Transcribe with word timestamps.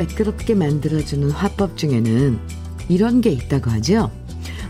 매끄럽게 0.00 0.54
만들어주는 0.54 1.30
화법 1.30 1.76
중에는 1.76 2.38
이런 2.88 3.20
게 3.20 3.30
있다고 3.30 3.70
하죠. 3.70 4.10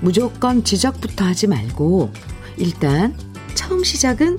무조건 0.00 0.64
지적부터 0.64 1.24
하지 1.24 1.46
말고 1.46 2.10
일단 2.56 3.14
처음 3.54 3.84
시작은 3.84 4.38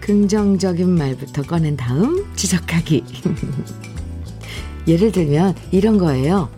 긍정적인 0.00 0.88
말부터 0.88 1.42
꺼낸 1.42 1.76
다음 1.76 2.24
지적하기. 2.36 3.04
예를 4.86 5.12
들면 5.12 5.54
이런 5.72 5.98
거예요. 5.98 6.48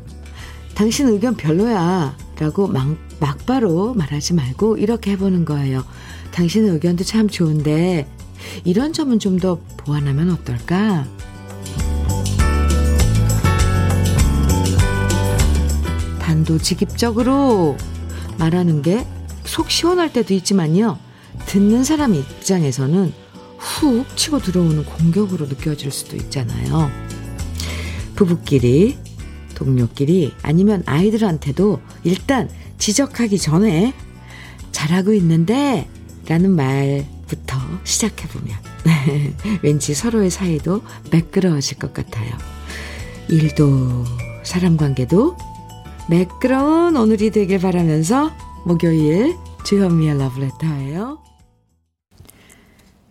당신 0.75 1.09
의견 1.09 1.35
별로야. 1.35 2.17
라고 2.39 2.67
막, 2.69 2.97
막바로 3.19 3.93
말하지 3.93 4.33
말고 4.33 4.79
이렇게 4.79 5.11
해보는 5.13 5.45
거예요. 5.45 5.85
당신 6.33 6.67
의견도 6.69 7.05
참 7.05 7.29
좋은데 7.29 8.07
이런 8.65 8.93
점은 8.95 9.19
좀 9.19 9.39
더 9.39 9.59
보완하면 9.79 10.31
어떨까? 10.31 11.07
단도직입적으로 16.31 17.77
말하는 18.39 18.83
게 18.83 19.05
속 19.45 19.71
시원할 19.71 20.13
때도 20.13 20.35
있지만요. 20.35 20.99
듣는 21.47 21.83
사람 21.85 22.15
입장에서는 22.15 23.13
훅 23.59 24.17
치고 24.17 24.39
들어오는 24.39 24.85
공격으로 24.85 25.47
느껴질 25.47 25.91
수도 25.91 26.17
있잖아요. 26.17 26.91
부부끼리, 28.15 28.97
동료끼리, 29.55 30.35
아니면 30.43 30.83
아이들한테도 30.87 31.81
일단 32.05 32.49
지적하기 32.79 33.39
전에 33.39 33.93
잘하고 34.73 35.13
있는데 35.15 35.89
라는 36.29 36.51
말부터 36.53 37.57
시작해보면 37.83 38.57
왠지 39.63 39.95
서로의 39.95 40.31
사이도 40.31 40.83
매끄러워질 41.11 41.79
것 41.79 41.93
같아요. 41.93 42.31
일도 43.29 44.05
사람 44.45 44.77
관계도 44.77 45.37
매끄러운 46.11 46.97
오늘이 46.97 47.31
되길 47.31 47.61
바라면서 47.61 48.33
목요일 48.67 49.37
주현미의 49.65 50.19
러브레터예요. 50.19 51.21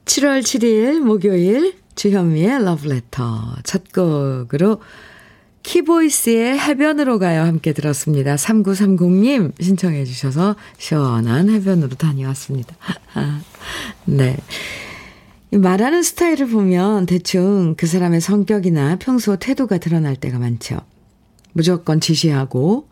7월 0.03 0.41
7일 0.41 0.99
목요일 0.99 1.75
주현미의 1.95 2.65
러브레터 2.65 3.55
첫 3.63 3.93
곡으로 3.93 4.81
키보이스의 5.63 6.59
해변으로 6.59 7.19
가요 7.19 7.43
함께 7.43 7.71
들었습니다. 7.71 8.35
3930님 8.35 9.53
신청해 9.61 10.03
주셔서 10.03 10.57
시원한 10.77 11.49
해변으로 11.49 11.95
다녀왔습니다. 11.95 12.75
네. 14.03 14.35
말하는 15.51 16.03
스타일을 16.03 16.49
보면 16.49 17.05
대충 17.05 17.75
그 17.77 17.87
사람의 17.87 18.19
성격이나 18.19 18.97
평소 18.97 19.37
태도가 19.37 19.77
드러날 19.77 20.17
때가 20.17 20.37
많죠. 20.37 20.81
무조건 21.53 22.01
지시하고 22.01 22.88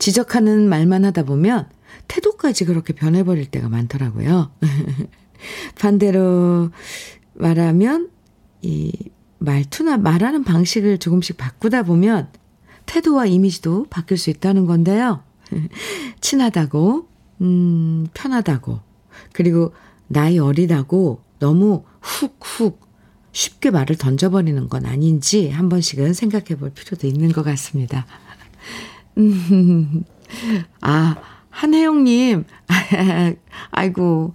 지적하는 0.00 0.68
말만 0.68 1.04
하다 1.04 1.24
보면 1.24 1.68
태도까지 2.08 2.64
그렇게 2.64 2.92
변해버릴 2.92 3.46
때가 3.46 3.68
많더라고요. 3.68 4.50
반대로 5.78 6.70
말하면 7.34 8.10
이 8.62 8.92
말투나 9.38 9.98
말하는 9.98 10.42
방식을 10.42 10.98
조금씩 10.98 11.36
바꾸다 11.36 11.84
보면 11.84 12.28
태도와 12.86 13.26
이미지도 13.26 13.86
바뀔 13.88 14.18
수 14.18 14.30
있다는 14.30 14.66
건데요. 14.66 15.22
친하다고, 16.20 17.08
음, 17.42 18.06
편하다고, 18.12 18.80
그리고 19.32 19.72
나이 20.08 20.38
어리다고 20.38 21.22
너무 21.38 21.84
훅훅 22.00 22.80
쉽게 23.32 23.70
말을 23.70 23.96
던져버리는 23.96 24.68
건 24.68 24.86
아닌지 24.86 25.50
한 25.50 25.68
번씩은 25.68 26.14
생각해 26.14 26.56
볼 26.56 26.70
필요도 26.70 27.06
있는 27.06 27.32
것 27.32 27.42
같습니다. 27.44 28.06
음, 29.18 30.04
아, 30.80 31.16
한혜영님, 31.50 32.44
아이고, 33.70 34.34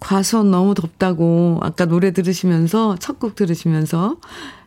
과수원 0.00 0.50
너무 0.50 0.74
덥다고 0.74 1.60
아까 1.62 1.86
노래 1.86 2.12
들으시면서 2.12 2.96
첫 2.96 3.18
곡 3.18 3.34
들으시면서 3.36 4.18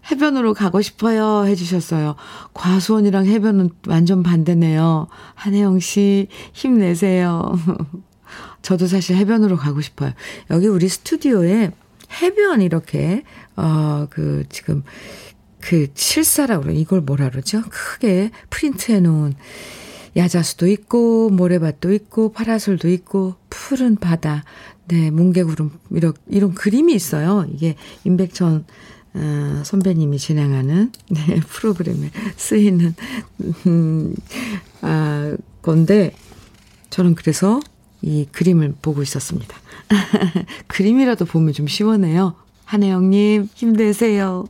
해변으로 0.09 0.53
가고 0.55 0.81
싶어요 0.81 1.45
해주셨어요. 1.45 2.15
과수원이랑 2.53 3.27
해변은 3.27 3.69
완전 3.87 4.23
반대네요. 4.23 5.07
한혜영 5.35 5.79
씨 5.79 6.27
힘내세요. 6.53 7.53
저도 8.63 8.87
사실 8.87 9.15
해변으로 9.17 9.57
가고 9.57 9.81
싶어요. 9.81 10.11
여기 10.49 10.67
우리 10.67 10.89
스튜디오에 10.89 11.71
해변 12.21 12.61
이렇게 12.61 13.23
어그 13.55 14.45
지금 14.49 14.83
그 15.67 15.88
실사라고 15.95 16.63
그래 16.63 16.75
이걸 16.75 17.01
뭐라 17.01 17.29
그러죠? 17.29 17.61
크게 17.69 18.31
프린트해 18.50 19.01
놓은 19.01 19.33
야자수도 20.16 20.66
있고 20.67 21.29
모래밭도 21.29 21.91
있고 21.91 22.31
파라솔도 22.31 22.88
있고 22.88 23.35
푸른 23.50 23.97
바다 23.97 24.45
네, 24.88 25.11
뭉게구름, 25.11 25.72
이런, 25.91 26.13
이런 26.29 26.53
그림이 26.53 26.94
있어요. 26.94 27.45
이게 27.53 27.75
임백천 28.05 28.63
어, 29.16 29.61
선배님이 29.66 30.17
진행하는 30.17 30.94
네, 31.09 31.39
프로그램에 31.45 32.11
쓰이는 32.38 32.95
음, 33.67 34.16
아, 34.81 35.35
건데 35.61 36.13
저는 36.89 37.16
그래서 37.16 37.59
이 38.01 38.25
그림을 38.31 38.75
보고 38.81 39.01
있었습니다. 39.01 39.57
그림이라도 40.67 41.25
보면 41.25 41.51
좀 41.51 41.67
시원해요. 41.67 42.35
한혜영님 42.63 43.49
힘내세요. 43.53 44.45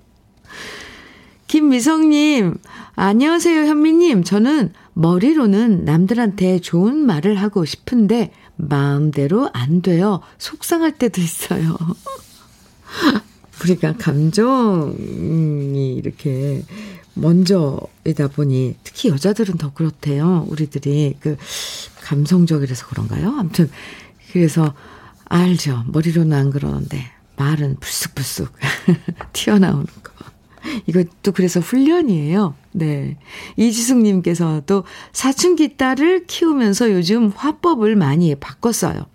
김미성님 1.48 2.58
안녕하세요 2.96 3.62
현미님 3.68 4.24
저는 4.26 4.74
머리로는 4.94 5.86
남들한테 5.86 6.60
좋은 6.60 6.98
말을 6.98 7.36
하고 7.42 7.64
싶은데 7.64 8.32
마음대로 8.58 9.50
안 9.54 9.82
돼요. 9.82 10.22
속상할 10.40 10.98
때도 10.98 11.22
있어요. 11.22 11.78
우리가 13.64 13.94
감정이 13.98 14.96
이렇게 15.96 16.64
먼저이다 17.14 18.28
보니 18.36 18.76
특히 18.84 19.10
여자들은 19.10 19.58
더 19.58 19.72
그렇대요. 19.74 20.46
우리들이 20.50 21.16
그 21.20 21.38
감성적이라서 22.02 22.88
그런가요? 22.88 23.36
아무튼 23.40 23.70
그래서 24.32 24.74
알죠. 25.26 25.86
머리로는 25.88 26.36
안 26.36 26.50
그러는데 26.52 27.06
말은 27.38 27.78
불쑥불쑥 27.80 28.52
튀어나오는 29.34 29.86
거. 30.04 30.17
이것도 30.88 31.32
그래서 31.34 31.60
훈련이에요. 31.60 32.56
네. 32.74 33.18
이지숙님께서도 33.56 34.84
사춘기 35.12 35.78
딸을 35.78 36.26
키우면서 36.28 36.92
요즘 36.92 37.32
화법을 37.36 37.96
많이 37.96 38.36
바꿨어요. 38.36 39.06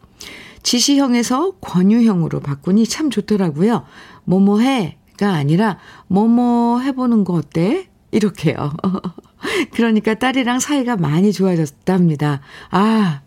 지시형에서 0.62 1.52
권유형으로 1.60 2.40
바꾸니 2.40 2.86
참 2.86 3.10
좋더라고요. 3.10 3.84
뭐뭐 4.24 4.60
해가 4.60 5.32
아니라 5.32 5.78
뭐뭐 6.08 6.80
해보는 6.80 7.24
거 7.24 7.34
어때? 7.34 7.88
이렇게요. 8.12 8.72
그러니까 9.72 10.14
딸이랑 10.14 10.60
사이가 10.60 10.96
많이 10.96 11.32
좋아졌답니다. 11.32 12.40
아, 12.70 13.22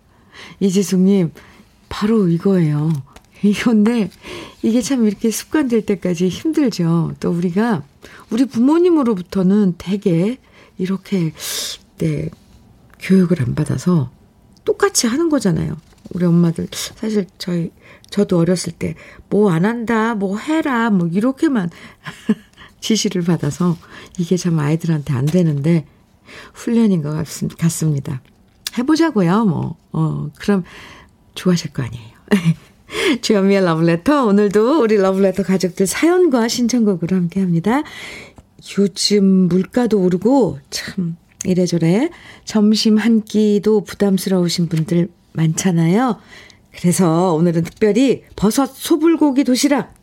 이지숙님, 0.59 1.31
바로 1.90 2.28
이거예요. 2.28 2.94
이건데, 3.45 4.09
이게 4.62 4.81
참 4.81 5.06
이렇게 5.06 5.31
습관될 5.31 5.86
때까지 5.86 6.30
힘들죠. 6.30 7.13
또 7.19 7.31
우리가 7.31 7.83
우리 8.30 8.45
부모님으로부터는 8.45 9.75
되게 9.77 10.38
이렇게, 10.77 11.33
네, 11.97 12.30
교육을 13.00 13.42
안 13.42 13.56
받아서 13.56 14.12
똑같이 14.65 15.07
하는 15.07 15.30
거잖아요. 15.30 15.77
우리 16.13 16.25
엄마들, 16.25 16.68
사실 16.71 17.27
저희, 17.38 17.71
저도 18.09 18.38
어렸을 18.38 18.74
때, 18.74 18.95
뭐 19.30 19.51
안 19.51 19.65
한다, 19.65 20.15
뭐 20.15 20.38
해라, 20.38 20.89
뭐 20.89 21.07
이렇게만 21.07 21.69
지시를 22.80 23.24
받아서 23.24 23.77
이게 24.19 24.38
참 24.38 24.59
아이들한테 24.59 25.13
안 25.13 25.25
되는데, 25.25 25.86
훈련인 26.53 27.01
것 27.01 27.12
같습니다. 27.57 28.21
해보자고요, 28.77 29.45
뭐. 29.45 29.77
어, 29.91 30.30
그럼 30.39 30.63
좋아하실 31.36 31.71
거 31.74 31.83
아니에요. 31.83 32.15
주현미의 33.22 33.64
러브레터. 33.64 34.26
오늘도 34.26 34.82
우리 34.82 34.96
러브레터 34.98 35.44
가족들 35.44 35.88
사연과 35.88 36.48
신청곡으로 36.48 37.16
함께 37.16 37.40
합니다. 37.40 37.84
요즘 38.78 39.26
물가도 39.48 40.02
오르고 40.02 40.60
참 40.70 41.18
이래저래 41.46 42.10
점심 42.46 42.98
한 42.98 43.24
끼도 43.24 43.84
부담스러우신 43.84 44.68
분들 44.68 45.10
많잖아요. 45.34 46.20
그래서 46.72 47.34
오늘은 47.34 47.64
특별히 47.64 48.24
버섯 48.36 48.66
소불고기 48.66 49.44
도시락 49.44 49.94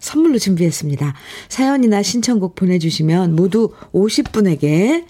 선물로 0.00 0.38
준비했습니다. 0.38 1.14
사연이나 1.48 2.02
신청곡 2.02 2.56
보내주시면 2.56 3.36
모두 3.36 3.72
50분에게 3.92 5.04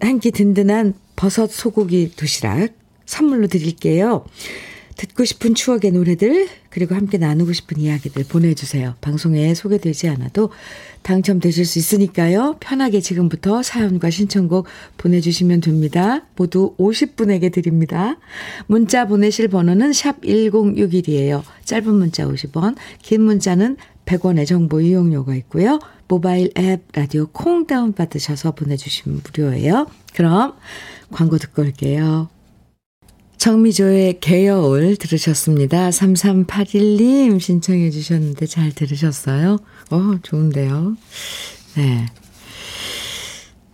한 0.00 0.20
끼 0.20 0.30
든든한 0.30 0.94
버섯 1.16 1.50
소고기 1.50 2.12
도시락 2.14 2.70
선물로 3.06 3.48
드릴게요. 3.48 4.24
듣고 4.96 5.24
싶은 5.24 5.54
추억의 5.54 5.92
노래들, 5.92 6.48
그리고 6.70 6.94
함께 6.94 7.18
나누고 7.18 7.52
싶은 7.52 7.78
이야기들 7.78 8.24
보내주세요. 8.24 8.94
방송에 9.00 9.54
소개되지 9.54 10.08
않아도 10.08 10.50
당첨되실 11.02 11.66
수 11.66 11.78
있으니까요. 11.78 12.56
편하게 12.60 13.00
지금부터 13.00 13.62
사연과 13.62 14.10
신청곡 14.10 14.66
보내주시면 14.96 15.60
됩니다. 15.60 16.24
모두 16.36 16.74
50분에게 16.78 17.52
드립니다. 17.52 18.16
문자 18.66 19.06
보내실 19.06 19.48
번호는 19.48 19.92
샵 19.92 20.20
1061이에요. 20.22 21.42
짧은 21.64 21.94
문자 21.94 22.26
50원, 22.26 22.76
긴 23.02 23.22
문자는 23.22 23.76
100원의 24.06 24.46
정보 24.46 24.80
이용료가 24.80 25.34
있고요. 25.36 25.78
모바일 26.08 26.50
앱 26.58 26.82
라디오 26.92 27.26
콩 27.26 27.66
다운받으셔서 27.66 28.52
보내주시면 28.52 29.22
무료예요. 29.24 29.86
그럼 30.14 30.54
광고 31.10 31.38
듣고 31.38 31.62
올게요. 31.62 32.28
정미조의 33.42 34.20
개여울 34.20 34.94
들으셨습니다. 34.94 35.90
3381님 35.90 37.40
신청해 37.40 37.90
주셨는데 37.90 38.46
잘 38.46 38.70
들으셨어요? 38.70 39.58
어, 39.90 40.14
좋은데요. 40.22 40.96
네. 41.74 42.06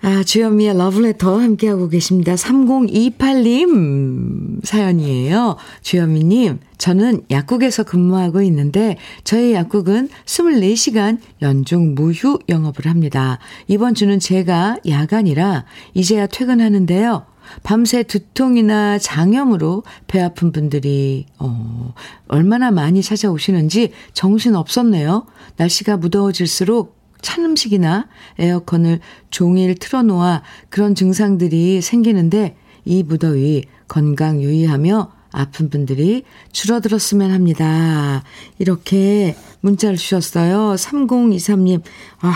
아, 0.00 0.24
주현미의 0.24 0.78
러브레터 0.78 1.38
함께하고 1.38 1.90
계십니다. 1.90 2.34
3028님 2.34 4.64
사연이에요. 4.64 5.56
주현미님, 5.82 6.60
저는 6.78 7.24
약국에서 7.30 7.82
근무하고 7.82 8.40
있는데 8.40 8.96
저희 9.22 9.52
약국은 9.52 10.08
24시간 10.24 11.18
연중 11.42 11.94
무휴 11.94 12.38
영업을 12.48 12.86
합니다. 12.86 13.38
이번 13.66 13.94
주는 13.94 14.18
제가 14.18 14.78
야간이라 14.86 15.66
이제야 15.92 16.26
퇴근하는데요. 16.26 17.26
밤새 17.62 18.02
두통이나 18.02 18.98
장염으로 18.98 19.82
배 20.06 20.20
아픈 20.20 20.52
분들이, 20.52 21.26
어, 21.38 21.94
얼마나 22.28 22.70
많이 22.70 23.02
찾아오시는지 23.02 23.92
정신 24.12 24.54
없었네요. 24.54 25.26
날씨가 25.56 25.96
무더워질수록 25.96 26.96
찬 27.20 27.44
음식이나 27.44 28.06
에어컨을 28.38 29.00
종일 29.30 29.74
틀어놓아 29.74 30.42
그런 30.68 30.94
증상들이 30.94 31.80
생기는데 31.80 32.56
이 32.84 33.02
무더위 33.02 33.64
건강 33.88 34.40
유의하며 34.40 35.12
아픈 35.32 35.68
분들이 35.68 36.24
줄어들었으면 36.52 37.32
합니다. 37.32 38.22
이렇게 38.58 39.36
문자를 39.60 39.96
주셨어요. 39.96 40.74
3023님, 40.74 41.82
아, 42.20 42.34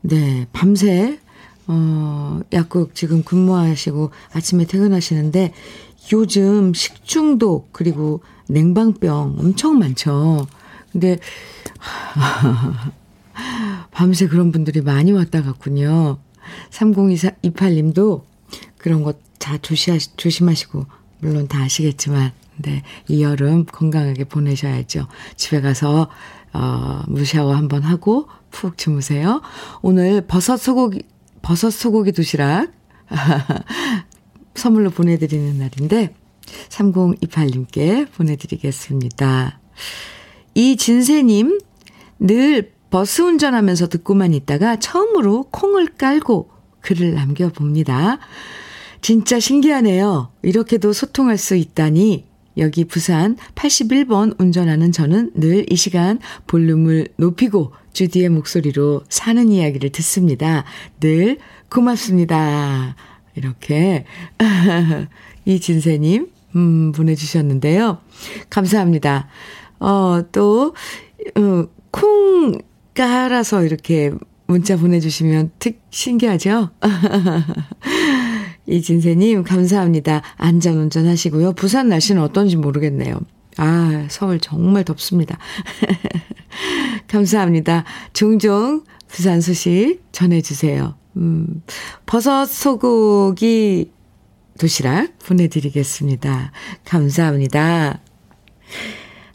네, 0.00 0.46
밤새 0.52 1.18
어, 1.68 2.40
약국 2.52 2.94
지금 2.94 3.22
근무하시고 3.22 4.10
아침에 4.32 4.64
퇴근하시는데 4.64 5.52
요즘 6.12 6.72
식중독 6.72 7.72
그리고 7.72 8.22
냉방병 8.48 9.36
엄청 9.38 9.78
많죠. 9.78 10.46
근데 10.90 11.18
밤새 13.92 14.26
그런 14.26 14.50
분들이 14.50 14.80
많이 14.80 15.12
왔다 15.12 15.42
갔군요. 15.42 16.18
3028님도 16.70 18.22
그런 18.78 19.02
거다 19.02 19.58
조심하시고 20.16 20.86
물론 21.20 21.48
다 21.48 21.62
아시겠지만 21.62 22.32
네, 22.56 22.82
이 23.06 23.22
여름 23.22 23.66
건강하게 23.66 24.24
보내셔야죠. 24.24 25.06
집에 25.36 25.60
가서 25.60 26.08
어, 26.54 27.02
무샤워 27.06 27.54
한번 27.54 27.82
하고 27.82 28.28
푹 28.50 28.78
주무세요. 28.78 29.42
오늘 29.82 30.26
버섯 30.26 30.56
소고기 30.56 31.02
버섯 31.48 31.70
소고기 31.70 32.12
도시락 32.12 32.72
선물로 34.54 34.90
보내드리는 34.90 35.58
날인데 35.58 36.14
3028님께 36.68 38.12
보내드리겠습니다. 38.12 39.58
이진세님, 40.52 41.58
늘 42.18 42.74
버스 42.90 43.22
운전하면서 43.22 43.88
듣고만 43.88 44.34
있다가 44.34 44.76
처음으로 44.76 45.44
콩을 45.44 45.94
깔고 45.96 46.50
글을 46.82 47.14
남겨봅니다. 47.14 48.18
진짜 49.00 49.40
신기하네요. 49.40 50.30
이렇게도 50.42 50.92
소통할 50.92 51.38
수 51.38 51.56
있다니. 51.56 52.26
여기 52.58 52.84
부산 52.84 53.36
81번 53.54 54.38
운전하는 54.40 54.92
저는 54.92 55.32
늘 55.34 55.68
이 55.70 55.76
시간 55.76 56.18
볼륨을 56.46 57.08
높이고 57.16 57.72
주디의 57.92 58.28
목소리로 58.30 59.02
사는 59.08 59.48
이야기를 59.50 59.90
듣습니다. 59.90 60.64
늘 61.00 61.38
고맙습니다. 61.70 62.96
이렇게 63.34 64.04
이진세님 65.44 66.28
음, 66.56 66.92
보내주셨는데요. 66.92 67.98
감사합니다. 68.50 69.28
어, 69.80 70.22
또, 70.32 70.74
어, 71.36 71.66
콩 71.90 72.58
깔아서 72.94 73.64
이렇게 73.64 74.10
문자 74.46 74.76
보내주시면 74.76 75.52
특 75.58 75.80
신기하죠? 75.90 76.70
이진세님, 78.68 79.44
감사합니다. 79.44 80.22
안전 80.36 80.76
운전 80.76 81.06
하시고요. 81.06 81.54
부산 81.54 81.88
날씨는 81.88 82.22
어떤지 82.22 82.56
모르겠네요. 82.56 83.18
아, 83.56 84.06
서울 84.10 84.38
정말 84.38 84.84
덥습니다. 84.84 85.38
감사합니다. 87.08 87.84
종종 88.12 88.84
부산 89.08 89.40
소식 89.40 90.00
전해주세요. 90.12 90.94
음, 91.16 91.62
버섯 92.06 92.44
소고기 92.44 93.90
도시락 94.58 95.18
보내드리겠습니다. 95.20 96.52
감사합니다. 96.84 98.00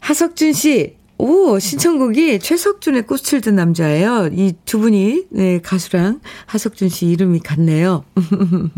하석준 0.00 0.52
씨, 0.52 0.96
오, 1.16 1.58
신청곡이 1.58 2.38
최석준의 2.40 3.06
꽃을 3.06 3.40
든 3.40 3.56
남자예요. 3.56 4.28
이 4.32 4.52
두 4.64 4.78
분이, 4.80 5.24
네, 5.30 5.60
가수랑 5.60 6.20
하석준 6.46 6.88
씨 6.88 7.06
이름이 7.06 7.40
같네요. 7.40 8.04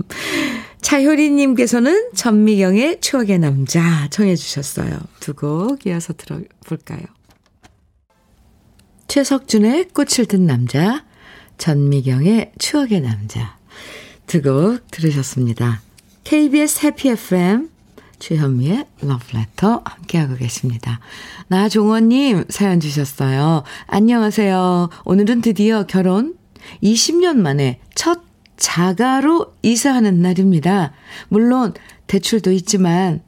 차효리님께서는 0.87 2.13
전미경의 2.15 3.01
추억의 3.01 3.41
남자 3.41 4.07
청해주셨어요. 4.11 5.01
두 5.19 5.35
곡 5.35 5.85
이어서 5.87 6.13
들어볼까요? 6.13 7.01
최석준의 9.09 9.89
꽃을 9.89 10.27
든 10.29 10.47
남자, 10.47 11.05
전미경의 11.59 12.53
추억의 12.59 13.01
남자. 13.01 13.59
두 14.29 14.41
곡 14.43 14.89
들으셨습니다. 14.93 15.83
KBS 16.23 16.87
해피 16.87 17.09
FM 17.09 17.69
주현미의 18.21 18.87
러브레터 19.01 19.83
함께하고 19.85 20.37
계십니다. 20.37 21.01
나종원님 21.49 22.45
사연 22.49 22.79
주셨어요. 22.79 23.65
안녕하세요. 23.89 24.91
오늘은 25.05 25.41
드디어 25.41 25.85
결혼 25.85 26.37
20년 26.81 27.39
만에 27.39 27.81
첫 27.97 28.26
자가로 28.57 29.55
이사하는 29.63 30.23
날입니다. 30.23 30.93
물론 31.29 31.75
대출도 32.07 32.53
있지만 32.53 33.21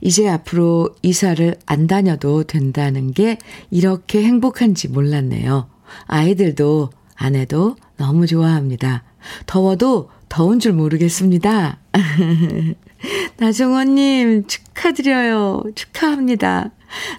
이제 0.00 0.28
앞으로 0.28 0.94
이사를 1.02 1.56
안 1.66 1.86
다녀도 1.86 2.44
된다는 2.44 3.12
게 3.12 3.38
이렇게 3.70 4.22
행복한지 4.22 4.88
몰랐네요. 4.88 5.68
아이들도 6.06 6.90
아내도 7.14 7.76
너무 7.96 8.26
좋아합니다. 8.26 9.04
더워도 9.46 10.10
더운 10.28 10.60
줄 10.60 10.72
모르겠습니다. 10.72 11.78
나정원님, 13.38 14.46
축하드려요. 14.46 15.62
축하합니다. 15.74 16.70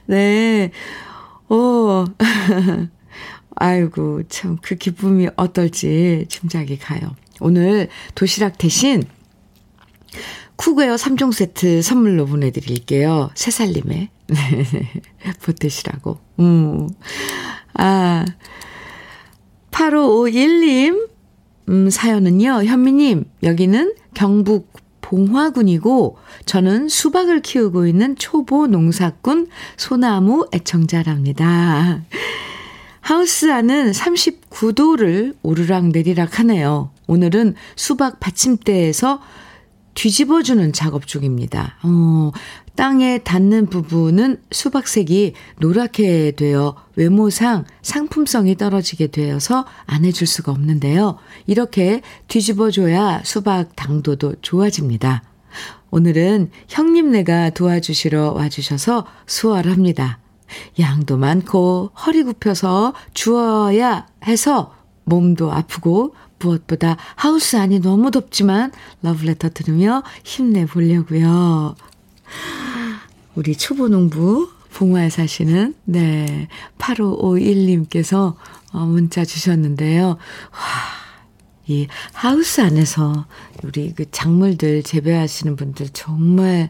네. 0.05 0.71
오, 1.49 2.05
아이고, 3.55 4.23
참, 4.27 4.57
그 4.61 4.75
기쁨이 4.75 5.29
어떨지 5.35 6.25
짐작이 6.29 6.77
가요. 6.77 7.15
오늘 7.39 7.89
도시락 8.15 8.57
대신 8.57 9.03
쿠웨어 10.57 10.95
3종 10.95 11.31
세트 11.31 11.81
선물로 11.81 12.25
보내드릴게요. 12.25 13.29
새살림에. 13.35 14.09
보태시라고. 15.43 16.17
음. 16.39 16.89
아, 17.73 18.25
8551님, 19.71 21.09
음, 21.69 21.89
사연은요, 21.89 22.63
현미님, 22.63 23.25
여기는 23.43 23.93
경북 24.13 24.73
봉화군이고, 25.01 26.17
저는 26.45 26.89
수박을 26.89 27.41
키우고 27.41 27.85
있는 27.87 28.15
초보 28.17 28.67
농사꾼 28.67 29.47
소나무 29.77 30.47
애청자랍니다. 30.53 32.01
하우스 32.99 33.49
안은 33.51 33.91
39도를 33.91 35.35
오르락 35.43 35.87
내리락 35.89 36.39
하네요. 36.39 36.91
오늘은 37.07 37.55
수박 37.75 38.19
받침대에서 38.19 39.19
뒤집어주는 39.93 40.73
작업 40.73 41.07
중입니다. 41.07 41.77
어, 41.81 42.31
땅에 42.75 43.17
닿는 43.17 43.65
부분은 43.65 44.41
수박색이 44.51 45.33
노랗게 45.59 46.33
되어 46.35 46.75
외모상 46.95 47.65
상품성이 47.81 48.55
떨어지게 48.55 49.07
되어서 49.07 49.65
안 49.87 50.05
해줄 50.05 50.27
수가 50.27 50.51
없는데요. 50.51 51.17
이렇게 51.47 52.01
뒤집어줘야 52.27 53.23
수박 53.23 53.75
당도도 53.75 54.35
좋아집니다. 54.43 55.23
오늘은 55.89 56.51
형님네가 56.67 57.51
도와주시러 57.51 58.33
와주셔서 58.33 59.07
수월합니다. 59.25 60.19
양도 60.79 61.17
많고 61.17 61.91
허리 62.05 62.21
굽혀서 62.21 62.93
주어야 63.15 64.05
해서 64.25 64.75
몸도 65.05 65.51
아프고 65.51 66.13
무엇보다 66.39 66.97
하우스 67.15 67.55
안이 67.55 67.79
너무 67.79 68.11
덥지만 68.11 68.71
러브레터 69.01 69.49
들으며 69.49 70.03
힘내보려고요. 70.23 71.75
우리 73.35 73.55
초보 73.55 73.87
농부 73.87 74.49
봉화에 74.73 75.09
사시는 75.09 75.75
네 75.85 76.47
8551님께서 76.77 78.35
어, 78.73 78.85
문자 78.85 79.25
주셨는데요. 79.25 80.07
와, 80.07 80.17
이 81.67 81.87
하우스 82.13 82.61
안에서 82.61 83.25
우리 83.63 83.93
그 83.93 84.09
작물들 84.09 84.83
재배하시는 84.83 85.55
분들 85.55 85.89
정말 85.89 86.69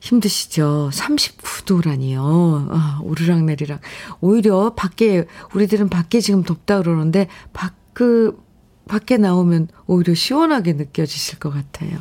힘드시죠. 0.00 0.90
39도라니요. 0.92 2.68
아, 2.70 3.00
오르락 3.02 3.44
내리락. 3.44 3.80
오히려 4.20 4.74
밖에 4.74 5.26
우리들은 5.54 5.90
밖에 5.90 6.20
지금 6.20 6.44
덥다 6.44 6.80
그러는데 6.80 7.28
밖그 7.52 8.47
밖에 8.88 9.16
나오면 9.16 9.68
오히려 9.86 10.14
시원하게 10.14 10.72
느껴지실 10.72 11.38
것 11.38 11.50
같아요. 11.50 11.98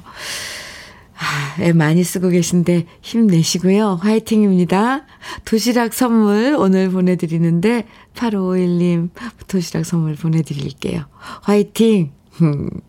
아, 1.19 1.61
애 1.61 1.73
많이 1.73 2.03
쓰고 2.03 2.29
계신데 2.29 2.85
힘내시고요. 3.01 3.99
화이팅입니다. 4.01 5.05
도시락 5.45 5.93
선물 5.93 6.55
오늘 6.57 6.91
보내드리는데 6.91 7.87
8551님 8.15 9.09
도시락 9.47 9.85
선물 9.85 10.15
보내드릴게요. 10.15 11.05
화이팅! 11.41 12.11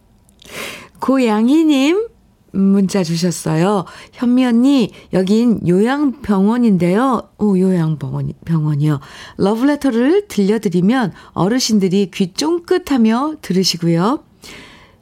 고양이님 1.01 2.09
문자 2.53 3.03
주셨어요. 3.03 3.85
현미 4.13 4.45
언니, 4.45 4.91
여긴 5.13 5.61
요양병원인데요. 5.67 7.29
오, 7.39 7.59
요양병원, 7.59 8.33
병원이요. 8.45 9.01
러브레터를 9.37 10.29
들려드리면 10.29 11.13
어르신들이 11.33 12.11
귀 12.13 12.33
쫑긋하며 12.33 13.37
들으시고요. 13.43 14.25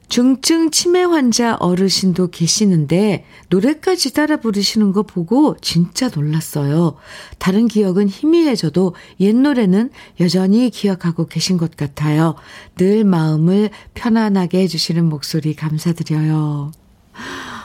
중증 0.09 0.71
치매 0.71 1.03
환자 1.03 1.55
어르신도 1.55 2.29
계시는데 2.29 3.25
노래까지 3.49 4.13
따라 4.13 4.37
부르시는 4.37 4.93
거 4.93 5.03
보고 5.03 5.57
진짜 5.59 6.09
놀랐어요. 6.13 6.95
다른 7.39 7.67
기억은 7.67 8.07
희미해져도 8.07 8.95
옛 9.19 9.35
노래는 9.35 9.89
여전히 10.21 10.69
기억하고 10.69 11.27
계신 11.27 11.57
것 11.57 11.75
같아요. 11.75 12.35
늘 12.77 13.03
마음을 13.03 13.69
편안하게 13.95 14.61
해주시는 14.61 15.03
목소리 15.05 15.53
감사드려요. 15.53 16.71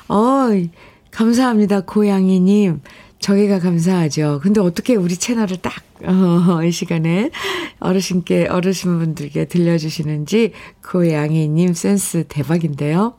어이, 0.09 0.71
감사합니다, 1.11 1.83
고양이님. 1.83 2.81
저희가 3.23 3.61
감사하죠. 3.61 4.41
근데 4.43 4.61
어떻게 4.61 4.97
우리 4.97 5.17
채널을 5.17 5.59
딱, 5.59 5.75
어, 6.05 6.65
이 6.65 6.73
시간에 6.73 7.31
어르신께, 7.79 8.49
어르신분들께 8.49 9.45
들려주시는지 9.45 10.53
고양이님 10.85 11.73
센스 11.75 12.25
대박인데요. 12.29 13.15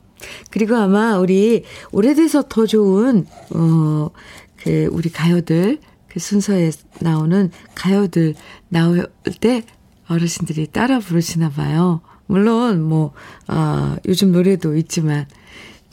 그리고 0.50 0.76
아마 0.76 1.18
우리 1.18 1.64
오래돼서 1.90 2.44
더 2.48 2.66
좋은, 2.66 3.26
어, 3.54 4.10
그, 4.56 4.88
우리 4.92 5.10
가요들, 5.10 5.78
그 6.08 6.20
순서에 6.20 6.70
나오는 7.00 7.50
가요들 7.74 8.34
나올 8.68 9.06
때 9.40 9.62
어르신들이 10.08 10.66
따라 10.68 10.98
부르시나 10.98 11.48
봐요. 11.50 12.02
물론, 12.26 12.82
뭐, 12.82 13.12
아, 13.46 13.96
요즘 14.06 14.32
노래도 14.32 14.76
있지만 14.76 15.26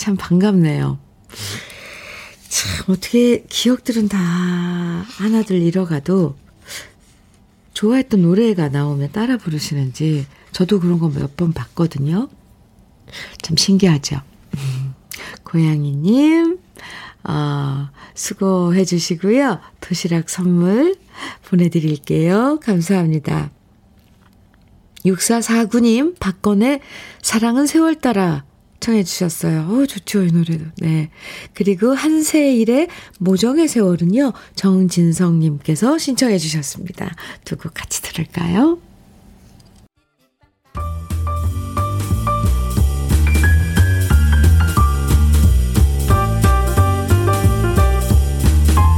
참 0.02 0.16
반갑네요. 0.16 0.98
참, 2.50 2.86
어떻게 2.88 3.44
기억들은 3.48 4.08
다 4.10 4.18
하나둘 4.18 5.58
잃어가도 5.62 6.36
좋아했던 7.76 8.24
노래가 8.24 8.70
나오면 8.70 9.12
따라 9.12 9.38
부르시는지 9.38 10.26
저도 10.52 10.80
그런 10.80 10.98
거 10.98 11.08
몇 11.10 11.36
번 11.38 11.54
봤거든요. 11.54 12.30
참 13.44 13.56
신기하죠. 13.56 14.22
음, 14.58 14.96
고양이님, 15.44 16.58
어, 17.26 17.90
수고해 18.16 18.86
주시고요. 18.86 19.60
도시락 19.82 20.32
선물 20.32 20.96
보내드릴게요. 21.48 22.60
감사합니다. 22.64 23.52
6449님, 25.06 26.18
박건의 26.20 26.82
사랑은 27.22 27.68
세월 27.68 27.94
따라 27.94 28.46
청해 28.82 29.04
주셨어요. 29.04 29.62
어, 29.70 29.86
좋죠, 29.86 30.24
이 30.24 30.32
노래도. 30.32 30.66
네. 30.78 31.10
그리고 31.54 31.94
한세일의 31.94 32.90
모정의 33.20 33.68
세월은요, 33.70 34.34
정진성 34.56 35.40
님께서 35.40 35.98
신청해 35.98 36.38
주셨습니다. 36.38 37.14
두 37.46 37.56
곡 37.56 37.74
같이 37.76 38.02
들을까요? 38.02 38.80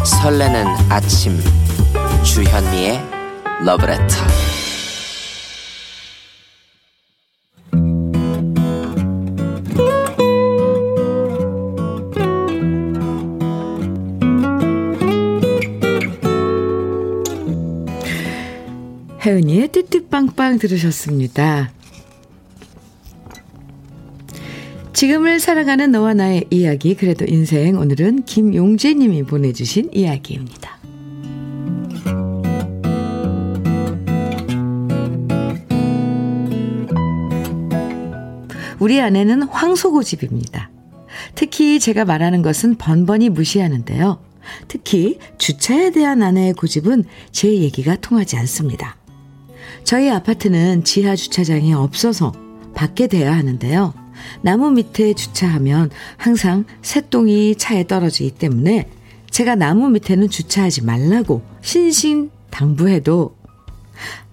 설레는 0.06 0.66
아침 0.90 1.38
주현미의 2.24 3.00
러브레터 3.66 4.16
혜은이의 19.26 19.70
띠띠빵빵 19.70 20.60
들으셨습니다. 20.60 21.72
지금을 24.92 25.40
살아가는 25.40 25.90
너와 25.92 26.14
나의 26.14 26.46
이야기, 26.50 26.94
그래도 26.94 27.24
인생. 27.26 27.78
오늘은 27.78 28.26
김용재 28.26 28.96
님이 28.96 29.24
보내주신 29.24 29.92
이야기입니다. 29.94 30.78
우리 38.80 39.00
아내는 39.00 39.44
황소고집입니다. 39.44 40.70
특히 41.36 41.80
제가 41.80 42.04
말하는 42.04 42.42
것은 42.42 42.76
번번이 42.76 43.30
무시하는데요. 43.30 44.20
특히 44.68 45.18
주차에 45.38 45.92
대한 45.92 46.22
아내의 46.22 46.54
고집은 46.54 47.06
제 47.32 47.48
얘기가 47.48 47.96
통하지 47.96 48.36
않습니다. 48.36 48.98
저희 49.84 50.10
아파트는 50.10 50.84
지하 50.84 51.16
주차장이 51.16 51.74
없어서 51.74 52.32
밖에 52.74 53.08
돼야 53.08 53.36
하는데요. 53.36 53.94
나무 54.42 54.72
밑에 54.72 55.14
주차하면 55.14 55.90
항상 56.18 56.66
새똥이 56.82 57.56
차에 57.56 57.88
떨어지기 57.88 58.32
때문에 58.32 58.90
제가 59.30 59.56
나무 59.56 59.90
밑에는 59.90 60.30
주차하지 60.30 60.84
말라고 60.84 61.42
신신 61.62 62.30
당부해도 62.50 63.36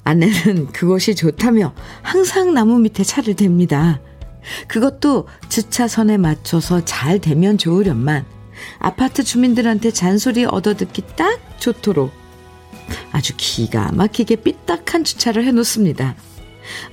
아내는 0.05 0.69
그것이 0.73 1.15
좋다며 1.15 1.75
항상 2.03 2.55
나무 2.55 2.79
밑에 2.79 3.03
차를 3.03 3.35
댑니다. 3.35 4.01
그것도 4.69 5.27
주차선에 5.49 6.17
맞춰서 6.17 6.85
잘 6.85 7.19
되면 7.19 7.59
좋으련만 7.59 8.25
아파트 8.79 9.23
주민들한테 9.23 9.91
잔소리 9.91 10.45
얻어듣기 10.45 11.03
딱 11.17 11.39
좋도록 11.59 12.20
아주 13.13 13.35
기가 13.37 13.91
막히게 13.93 14.37
삐딱한 14.37 15.05
주차를 15.05 15.45
해놓습니다. 15.45 16.17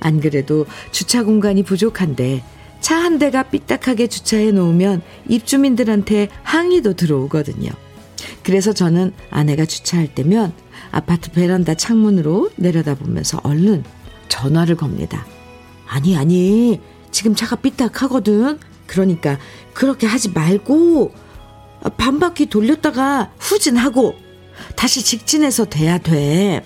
안 0.00 0.20
그래도 0.20 0.66
주차 0.90 1.22
공간이 1.24 1.62
부족한데 1.62 2.42
차 2.80 2.96
한 3.02 3.18
대가 3.18 3.42
삐딱하게 3.42 4.06
주차해 4.06 4.50
놓으면 4.52 5.02
입주민들한테 5.28 6.28
항의도 6.42 6.94
들어오거든요. 6.94 7.70
그래서 8.42 8.72
저는 8.72 9.12
아내가 9.30 9.64
주차할 9.64 10.14
때면 10.14 10.52
아파트 10.90 11.30
베란다 11.30 11.74
창문으로 11.74 12.50
내려다보면서 12.56 13.40
얼른 13.42 13.84
전화를 14.28 14.76
겁니다. 14.76 15.26
아니, 15.86 16.16
아니, 16.16 16.80
지금 17.10 17.34
차가 17.34 17.56
삐딱하거든. 17.56 18.58
그러니까 18.86 19.38
그렇게 19.74 20.06
하지 20.06 20.30
말고 20.30 21.12
반 21.96 22.18
바퀴 22.18 22.46
돌렸다가 22.46 23.32
후진하고 23.38 24.14
다시 24.76 25.04
직진해서 25.04 25.66
돼야 25.66 25.98
돼. 25.98 26.64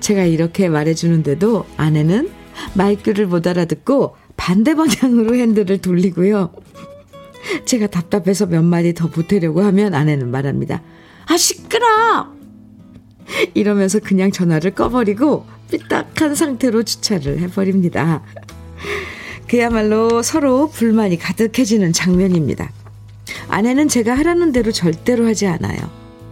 제가 0.00 0.24
이렇게 0.24 0.68
말해주는데도 0.68 1.66
아내는 1.76 2.30
말귀를 2.74 3.26
못 3.26 3.46
알아듣고 3.46 4.16
반대 4.36 4.74
방향으로 4.74 5.34
핸들을 5.34 5.78
돌리고요. 5.78 6.52
제가 7.64 7.86
답답해서 7.88 8.46
몇 8.46 8.62
마디 8.62 8.94
더 8.94 9.08
보태려고 9.08 9.62
하면 9.62 9.94
아내는 9.94 10.30
말합니다. 10.30 10.82
아, 11.26 11.36
시끄러! 11.36 12.28
이러면서 13.54 13.98
그냥 13.98 14.30
전화를 14.30 14.70
꺼버리고 14.74 15.46
삐딱한 15.70 16.34
상태로 16.34 16.82
주차를 16.84 17.40
해버립니다. 17.40 18.22
그야말로 19.48 20.22
서로 20.22 20.68
불만이 20.70 21.18
가득해지는 21.18 21.92
장면입니다. 21.92 22.70
아내는 23.48 23.88
제가 23.88 24.16
하라는 24.18 24.52
대로 24.52 24.72
절대로 24.72 25.26
하지 25.26 25.46
않아요. 25.46 25.78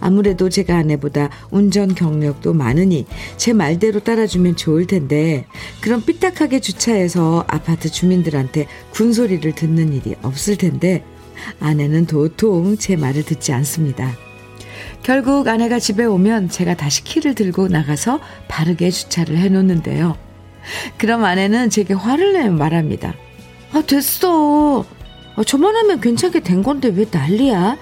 아무래도 0.06 0.48
제가 0.48 0.76
아내보다 0.76 1.30
운전 1.50 1.92
경력도 1.92 2.52
많으니 2.52 3.06
제 3.36 3.52
말대로 3.52 3.98
따라주면 3.98 4.54
좋을 4.54 4.86
텐데 4.86 5.46
그럼 5.80 6.00
삐딱하게 6.06 6.60
주차해서 6.60 7.44
아파트 7.48 7.90
주민들한테 7.90 8.68
군소리를 8.92 9.52
듣는 9.56 9.92
일이 9.92 10.14
없을 10.22 10.56
텐데 10.56 11.02
아내는 11.58 12.06
도통 12.06 12.76
제 12.76 12.94
말을 12.94 13.24
듣지 13.24 13.52
않습니다. 13.52 14.12
결국 15.02 15.48
아내가 15.48 15.80
집에 15.80 16.04
오면 16.04 16.50
제가 16.50 16.76
다시 16.76 17.02
키를 17.02 17.34
들고 17.34 17.66
나가서 17.66 18.20
바르게 18.46 18.92
주차를 18.92 19.36
해놓는데요. 19.38 20.16
그럼 20.98 21.24
아내는 21.24 21.68
제게 21.68 21.94
화를 21.94 22.32
내며 22.32 22.52
말합니다. 22.52 23.12
아, 23.72 23.82
됐어. 23.82 24.84
아, 25.34 25.44
저만 25.44 25.74
하면 25.74 26.00
괜찮게 26.00 26.40
된 26.40 26.62
건데 26.62 26.92
왜 26.94 27.06
난리야? 27.10 27.76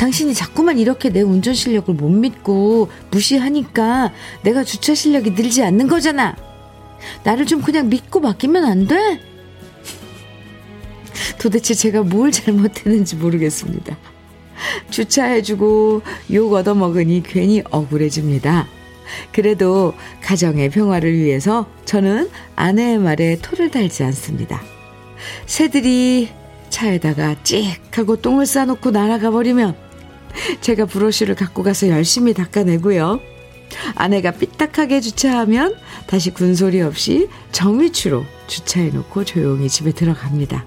당신이 0.00 0.32
자꾸만 0.32 0.78
이렇게 0.78 1.10
내 1.10 1.20
운전 1.20 1.52
실력을 1.52 1.92
못 1.92 2.08
믿고 2.08 2.88
무시하니까 3.10 4.14
내가 4.42 4.64
주차 4.64 4.94
실력이 4.94 5.32
늘지 5.32 5.62
않는 5.62 5.88
거잖아. 5.88 6.34
나를 7.22 7.44
좀 7.44 7.60
그냥 7.60 7.90
믿고 7.90 8.20
맡기면 8.20 8.64
안 8.64 8.86
돼? 8.86 9.20
도대체 11.38 11.74
제가 11.74 12.02
뭘 12.02 12.32
잘못했는지 12.32 13.16
모르겠습니다. 13.16 13.98
주차해주고 14.88 16.00
욕 16.32 16.54
얻어먹으니 16.54 17.22
괜히 17.22 17.62
억울해집니다. 17.70 18.68
그래도 19.32 19.92
가정의 20.22 20.70
평화를 20.70 21.12
위해서 21.12 21.68
저는 21.84 22.30
아내의 22.56 22.96
말에 22.96 23.36
토를 23.42 23.70
달지 23.70 24.02
않습니다. 24.04 24.62
새들이 25.44 26.30
차에다가 26.70 27.36
찍 27.42 27.78
하고 27.90 28.16
똥을 28.16 28.46
싸놓고 28.46 28.92
날아가 28.92 29.30
버리면 29.30 29.89
제가 30.60 30.86
브러쉬를 30.86 31.34
갖고 31.34 31.62
가서 31.62 31.88
열심히 31.88 32.34
닦아내고요. 32.34 33.20
아내가 33.94 34.32
삐딱하게 34.32 35.00
주차하면 35.00 35.76
다시 36.06 36.30
군소리 36.30 36.82
없이 36.82 37.28
정위치로 37.52 38.24
주차해놓고 38.46 39.24
조용히 39.24 39.68
집에 39.68 39.92
들어갑니다. 39.92 40.64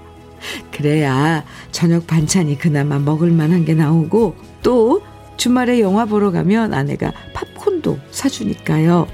그래야 0.72 1.43
저녁 1.72 2.08
반찬이 2.08 2.58
그나마 2.58 3.00
먹을 3.00 3.32
만한 3.32 3.65
게 3.65 3.74
나오고 3.74 4.36
또 4.62 5.01
주말에 5.38 5.79
영화 5.79 6.05
보러 6.05 6.32
가면 6.32 6.74
아내가 6.74 7.12
팝콘도 7.34 8.00
사주니까요. 8.12 9.08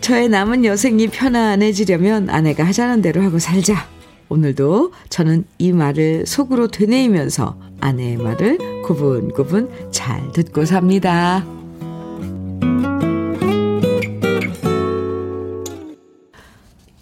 저의 0.00 0.28
남은 0.28 0.64
여생이 0.64 1.08
편안해지려면 1.08 2.30
아내가 2.30 2.64
하자는 2.64 3.02
대로 3.02 3.22
하고 3.22 3.38
살자. 3.38 3.88
오늘도 4.28 4.92
저는 5.08 5.44
이 5.58 5.72
말을 5.72 6.26
속으로 6.26 6.68
되뇌이면서 6.68 7.58
아내의 7.80 8.16
말을 8.16 8.77
구분구분 8.88 9.90
잘 9.90 10.32
듣고 10.32 10.64
삽니다. 10.64 11.44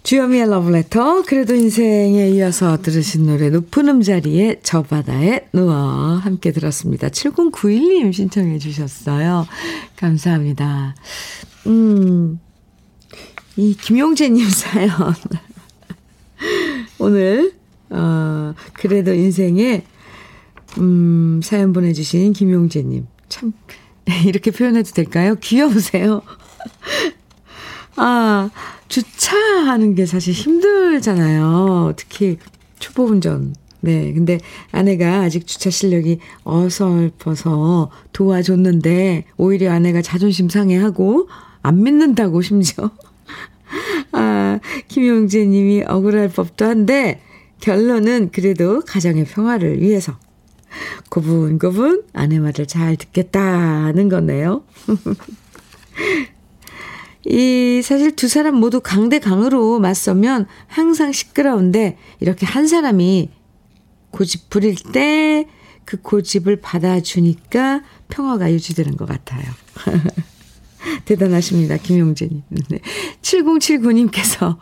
주여미의 0.03 0.49
러브레터 0.49 1.23
그래도 1.23 1.55
인생에 1.55 2.29
이어서 2.31 2.81
들으신 2.81 3.27
노래 3.27 3.49
높은 3.49 3.87
음자리에 3.87 4.59
저 4.63 4.81
바다에 4.81 5.47
누워 5.53 5.75
함께 5.75 6.51
들었습니다. 6.51 7.07
7091님 7.07 8.11
신청해 8.11 8.59
주셨어요. 8.59 9.47
감사합니다. 9.95 10.93
음, 11.67 12.39
이 13.55 13.77
김용재님 13.79 14.47
사연 14.51 14.91
오늘 16.99 17.53
어, 17.89 18.53
그래도 18.73 19.13
인생에 19.13 19.83
음, 20.77 21.41
사연 21.43 21.73
보내주신 21.73 22.33
김용재님 22.33 23.07
참 23.29 23.53
이렇게 24.25 24.51
표현해도 24.51 24.91
될까요? 24.91 25.35
귀여우세요. 25.41 26.21
아 27.95 28.49
주차하는 28.87 29.95
게 29.95 30.05
사실 30.05 30.33
힘들잖아요. 30.33 31.93
특히 31.95 32.37
초보 32.79 33.05
운전. 33.05 33.53
네. 33.79 34.11
근데 34.13 34.39
아내가 34.71 35.21
아직 35.21 35.45
주차 35.45 35.69
실력이 35.69 36.19
어설퍼서 36.43 37.91
도와줬는데 38.11 39.25
오히려 39.37 39.71
아내가 39.71 40.01
자존심 40.01 40.49
상해하고 40.49 41.29
안 41.61 41.83
믿는다고 41.83 42.41
심지어. 42.41 42.91
아, 44.13 44.59
김용재 44.87 45.45
님이 45.45 45.83
억울할 45.87 46.29
법도 46.29 46.65
한데 46.65 47.21
결론은 47.59 48.29
그래도 48.31 48.81
가정의 48.81 49.25
평화를 49.25 49.81
위해서 49.81 50.17
고분고분 51.09 52.03
아내 52.13 52.39
말을 52.39 52.67
잘 52.67 52.95
듣겠다는 52.95 54.09
거네요. 54.09 54.63
이 57.25 57.81
사실 57.83 58.15
두 58.15 58.27
사람 58.27 58.55
모두 58.55 58.79
강대 58.79 59.19
강으로 59.19 59.79
맞서면 59.79 60.45
항상 60.67 61.11
시끄러운데 61.11 61.97
이렇게 62.19 62.45
한 62.45 62.67
사람이 62.67 63.29
고집 64.11 64.49
부릴 64.49 64.75
때 64.93 65.47
그 65.87 66.01
고집을 66.01 66.57
받아주니까 66.57 67.81
평화가 68.09 68.51
유지되는 68.51 68.97
것 68.97 69.07
같아요. 69.07 69.45
대단하십니다. 71.05 71.77
김용재님. 71.77 72.43
네. 72.69 72.79
7079님께서 73.21 74.57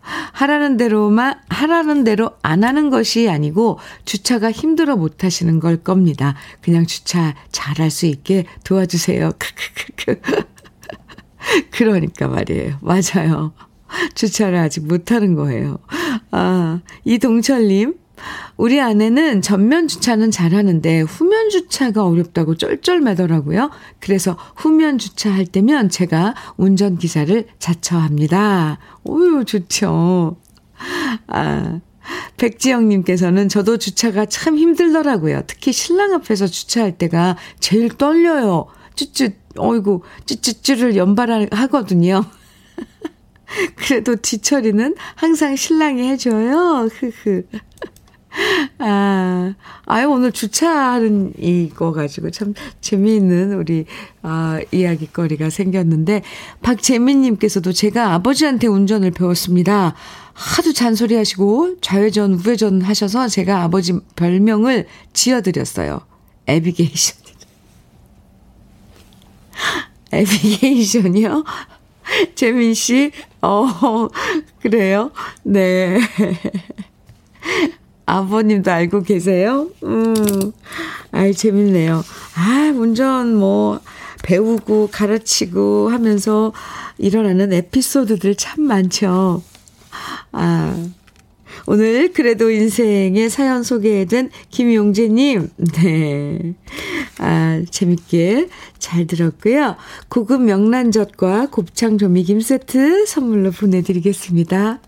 하라는 0.00 0.76
대로만, 0.76 1.38
하라는 1.48 2.04
대로 2.04 2.30
안 2.42 2.64
하는 2.64 2.90
것이 2.90 3.28
아니고 3.28 3.78
주차가 4.04 4.50
힘들어 4.50 4.96
못 4.96 5.24
하시는 5.24 5.60
걸 5.60 5.76
겁니다. 5.76 6.34
그냥 6.62 6.86
주차 6.86 7.34
잘할 7.52 7.90
수 7.90 8.06
있게 8.06 8.44
도와주세요. 8.64 9.32
크크크크. 9.38 10.20
그러니까 11.70 12.28
말이에요. 12.28 12.78
맞아요. 12.80 13.52
주차를 14.14 14.58
아직 14.58 14.86
못 14.86 15.10
하는 15.12 15.34
거예요. 15.34 15.78
아, 16.30 16.80
이동철님. 17.04 17.99
우리 18.56 18.80
아내는 18.80 19.42
전면 19.42 19.88
주차는 19.88 20.30
잘하는데 20.30 21.00
후면 21.00 21.50
주차가 21.50 22.04
어렵다고 22.06 22.56
쩔쩔매더라고요. 22.56 23.70
그래서 24.00 24.36
후면 24.56 24.98
주차할 24.98 25.46
때면 25.46 25.88
제가 25.88 26.34
운전기사를 26.56 27.46
자처합니다. 27.58 28.78
오유, 29.04 29.44
좋죠. 29.44 30.36
아, 31.26 31.80
백지영님께서는 32.36 33.48
저도 33.48 33.76
주차가 33.76 34.26
참 34.26 34.56
힘들더라고요. 34.56 35.42
특히 35.46 35.72
신랑 35.72 36.12
앞에서 36.14 36.46
주차할 36.46 36.98
때가 36.98 37.36
제일 37.60 37.90
떨려요. 37.90 38.66
쭈쭈, 38.94 39.30
어이구, 39.56 40.02
쭈쭈쭈를 40.26 40.96
연발하거든요. 40.96 42.24
그래도 43.76 44.16
뒤처리는 44.16 44.94
항상 45.14 45.56
신랑이 45.56 46.08
해줘요. 46.08 46.88
흐흐. 46.92 47.42
아, 48.78 49.54
아유, 49.86 50.08
오늘 50.08 50.32
주차하는 50.32 51.32
이거 51.38 51.92
가지고 51.92 52.30
참 52.30 52.54
재미있는 52.80 53.54
우리, 53.54 53.86
아, 54.22 54.60
이야기거리가 54.72 55.50
생겼는데, 55.50 56.22
박재민님께서도 56.62 57.72
제가 57.72 58.14
아버지한테 58.14 58.66
운전을 58.66 59.10
배웠습니다. 59.10 59.94
하도 60.32 60.72
잔소리 60.72 61.16
하시고, 61.16 61.80
좌회전, 61.80 62.34
우회전 62.34 62.82
하셔서 62.82 63.28
제가 63.28 63.62
아버지 63.62 63.98
별명을 64.16 64.86
지어드렸어요. 65.12 66.00
에비게이션. 66.46 67.16
에비게이션이요? 70.12 71.44
재민 72.34 72.74
씨, 72.74 73.12
어, 73.42 74.08
그래요? 74.60 75.12
네. 75.44 75.98
아버님도 78.10 78.70
알고 78.70 79.02
계세요? 79.02 79.70
음, 79.84 80.52
아이, 81.12 81.32
재밌네요. 81.32 82.02
아, 82.34 82.72
운전 82.74 83.36
뭐, 83.36 83.80
배우고 84.24 84.88
가르치고 84.90 85.90
하면서 85.90 86.52
일어나는 86.98 87.52
에피소드들 87.52 88.34
참 88.34 88.64
많죠. 88.64 89.42
아, 90.32 90.90
오늘 91.66 92.12
그래도 92.12 92.50
인생의 92.50 93.30
사연 93.30 93.62
소개된 93.62 94.30
김용재님, 94.50 95.50
네. 95.74 96.54
아, 97.18 97.62
재밌게 97.70 98.48
잘 98.78 99.06
들었고요. 99.06 99.76
고급 100.08 100.42
명란젓과 100.42 101.50
곱창 101.50 101.96
조미김 101.96 102.40
세트 102.40 103.06
선물로 103.06 103.52
보내드리겠습니다. 103.52 104.80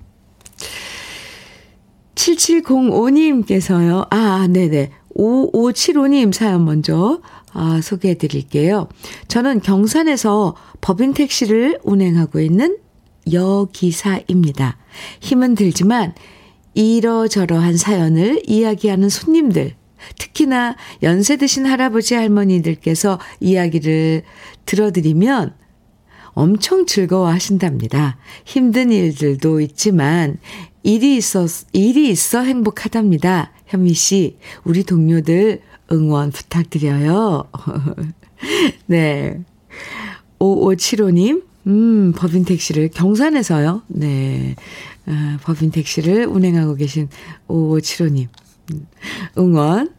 7705님께서요. 2.14 4.06
아, 4.10 4.46
네네. 4.48 4.90
5575님 5.16 6.32
사연 6.32 6.64
먼저 6.64 7.20
아, 7.52 7.80
소개해 7.82 8.14
드릴게요. 8.14 8.88
저는 9.28 9.60
경산에서 9.60 10.56
법인 10.80 11.12
택시를 11.12 11.78
운행하고 11.84 12.40
있는 12.40 12.78
여기사입니다. 13.30 14.78
힘은 15.20 15.54
들지만 15.54 16.14
이러저러한 16.74 17.76
사연을 17.76 18.42
이야기하는 18.46 19.08
손님들 19.08 19.74
특히나 20.18 20.76
연세 21.02 21.36
드신 21.36 21.66
할아버지 21.66 22.14
할머니들께서 22.14 23.18
이야기를 23.40 24.22
들어드리면 24.66 25.54
엄청 26.34 26.86
즐거워 26.86 27.28
하신답니다. 27.28 28.16
힘든 28.44 28.90
일들도 28.90 29.60
있지만 29.60 30.38
일이 30.82 31.16
있어, 31.16 31.46
일이 31.72 32.08
있어 32.08 32.42
행복하답니다. 32.42 33.52
현미 33.66 33.94
씨, 33.94 34.38
우리 34.64 34.84
동료들 34.84 35.62
응원 35.92 36.30
부탁드려요. 36.30 37.44
네. 38.86 39.40
5575님, 40.38 41.44
음, 41.68 42.12
법인 42.16 42.44
택시를 42.44 42.88
경산에서요. 42.88 43.82
네. 43.88 44.56
아, 45.06 45.38
법인 45.42 45.70
택시를 45.70 46.26
운행하고 46.26 46.74
계신 46.74 47.08
5575님. 47.48 48.28
음, 48.72 48.86
응원 49.38 49.92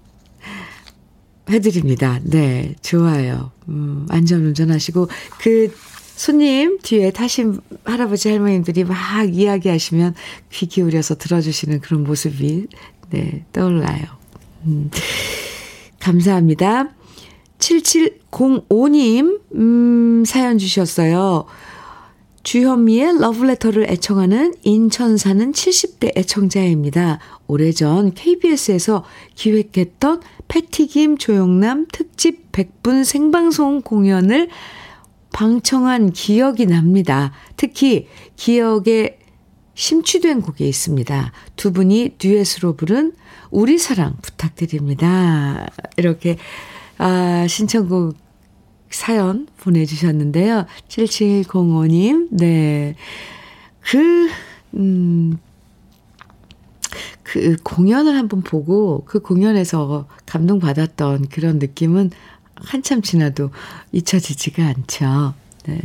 해드립니다. 1.50 2.20
네. 2.24 2.76
좋아요. 2.82 3.52
음, 3.70 4.06
안전 4.10 4.46
운전하시고, 4.46 5.08
그, 5.40 5.74
손님 6.16 6.78
뒤에 6.80 7.12
타신 7.12 7.60
할아버지 7.84 8.30
할머님들이 8.30 8.84
막 8.84 8.98
이야기하시면 9.34 10.16
귀 10.52 10.68
기울여서 10.68 11.16
들어주시는 11.16 11.82
그런 11.82 12.04
모습이, 12.04 12.68
네, 13.10 13.46
떠올라요. 13.52 14.06
음, 14.66 14.90
감사합니다. 16.00 16.90
7705님, 17.58 19.42
음, 19.56 20.24
사연 20.26 20.58
주셨어요. 20.58 21.46
주현미의 22.44 23.20
러브레터를 23.20 23.90
애청하는 23.90 24.54
인천 24.64 25.18
사는 25.18 25.54
70대 25.54 26.18
애청자입니다. 26.18 27.20
오래전 27.48 28.14
KBS에서 28.14 29.06
기획했던 29.36 30.22
패티김 30.50 31.18
조영남 31.18 31.88
특집 31.92 32.52
100분 32.52 33.06
생방송 33.06 33.82
공연을 33.82 34.50
방청한 35.34 36.12
기억이 36.12 36.66
납니다. 36.68 37.34
특히 37.58 38.08
기억에 38.38 39.20
심취된 39.76 40.42
곡이 40.42 40.68
있습니다. 40.68 41.32
두 41.58 41.74
분이 41.74 42.16
듀엣으로 42.20 42.76
부른 42.76 43.14
우리 43.52 43.78
사랑 43.78 44.16
부탁드립니다. 44.22 45.68
이렇게 45.98 46.38
아, 46.98 47.46
신청곡 47.50 48.16
사연 48.90 49.48
보내주셨는데요. 49.58 50.68
7705님, 50.88 52.28
네. 52.32 52.96
그, 53.82 54.30
음, 54.76 55.40
그 57.24 57.58
공연을 57.64 58.16
한번 58.16 58.44
보고 58.44 59.04
그 59.06 59.20
공연에서 59.20 60.08
감동받았던 60.28 61.30
그런 61.30 61.58
느낌은 61.58 62.12
한참 62.56 63.02
지나도 63.02 63.52
잊혀지지가 63.92 64.66
않죠. 64.66 65.34
네. 65.66 65.80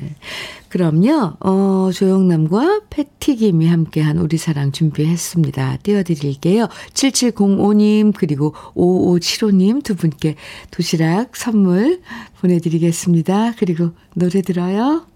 그럼요, 0.69 1.35
어, 1.41 1.91
조영남과 1.95 2.83
패티김이 2.91 3.69
함께한 3.69 4.19
우리 4.19 4.37
사랑 4.37 4.73
준비했습니다. 4.73 5.79
띄워드릴게요. 5.83 6.69
7705님, 6.93 8.13
그리고 8.17 8.55
5575님 8.75 9.83
두 9.85 9.95
분께 9.95 10.35
도시락 10.71 11.37
선물 11.37 12.03
보내드리겠습니다. 12.41 13.55
그리고 13.59 13.93
노래 14.15 14.43
들어요. 14.43 15.07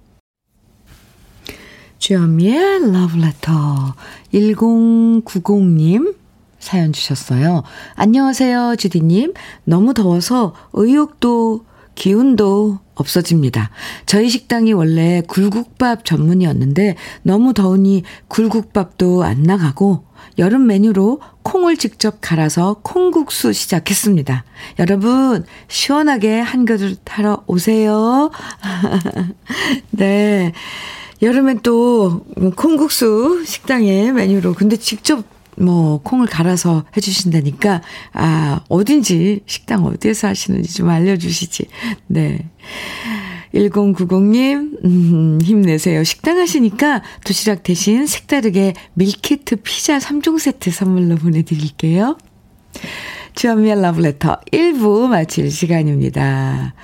주현미의 1.99 2.93
러브레터 2.93 3.95
1090님 4.33 6.22
사연 6.63 6.93
주셨어요. 6.93 7.65
안녕하세요, 7.97 8.77
주디님. 8.79 9.35
너무 9.65 9.95
더워서 9.95 10.55
의욕도 10.73 11.67
기운도 11.97 12.79
없어집니다. 12.95 13.71
저희 14.07 14.29
식당이 14.29 14.73
원래 14.73 15.23
굴국밥 15.27 16.05
전문이었는데 16.05 16.95
너무 17.25 17.53
더우니 17.53 18.05
굴국밥도 18.29 19.25
안 19.25 19.43
나가고 19.43 20.05
여름 20.39 20.69
메뉴로 20.69 21.21
콩을 21.43 21.77
직접 21.77 22.19
갈아서 22.21 22.77
콩국수 22.83 23.53
시작했습니다. 23.53 24.45
여러분, 24.79 25.45
시원하게 25.67 26.39
한 26.39 26.65
그릇 26.65 27.01
하러 27.07 27.43
오세요. 27.49 28.31
네. 29.91 30.53
여름엔 31.21 31.61
또 31.63 32.25
콩국수 32.57 33.45
식당의 33.45 34.13
메뉴로 34.13 34.55
근데 34.55 34.77
직접 34.77 35.25
뭐 35.57 36.01
콩을 36.03 36.27
갈아서 36.27 36.85
해주신다니까 36.97 37.83
아 38.15 38.61
어딘지 38.69 39.41
식당 39.47 39.85
어디에서 39.85 40.29
하시는지 40.29 40.75
좀 40.75 40.89
알려주시지. 40.89 41.67
네. 42.09 42.49
1090님, 43.55 44.85
음, 44.85 45.39
힘내세요. 45.43 46.05
식당 46.05 46.39
하시니까 46.39 47.03
도시락 47.25 47.63
대신 47.63 48.07
색다르게 48.07 48.73
밀키트 48.95 49.57
피자 49.57 49.99
3종 49.99 50.39
세트 50.39 50.71
선물로 50.71 51.17
보내드릴게요. 51.17 52.17
주현미의 53.35 53.81
러브레터 53.81 54.41
1부 54.53 55.09
마칠 55.09 55.51
시간입니다. 55.51 56.75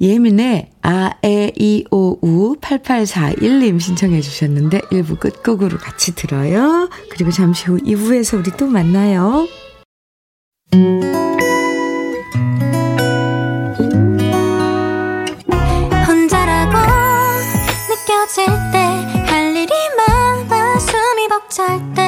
예민의 0.00 0.70
아 0.82 1.10
에 1.24 1.52
이 1.58 1.84
오 1.90 2.18
우 2.22 2.56
8841님 2.60 3.78
신청해 3.80 4.20
주셨는데 4.22 4.80
1부 4.90 5.20
끝곡으로 5.20 5.76
같이 5.78 6.14
들어요. 6.14 6.88
그리고 7.10 7.30
잠시 7.30 7.66
후 7.66 7.76
2부에서 7.78 8.38
우리 8.38 8.50
또 8.56 8.66
만나요. 8.66 9.46
혼자라고 16.06 16.76
느껴질 17.88 18.46
때 18.72 18.78
할 19.26 19.56
일이 19.56 19.72
많아 19.96 20.78
숨이 20.78 21.28
벅찰 21.28 21.78
때 21.94 22.02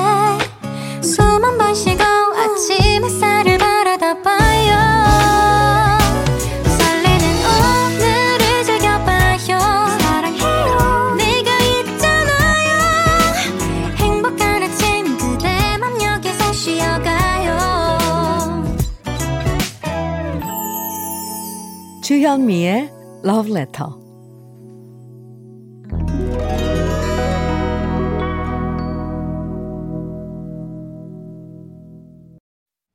주현미의 22.23 22.89
Love 23.25 23.51
Letter. 23.51 23.91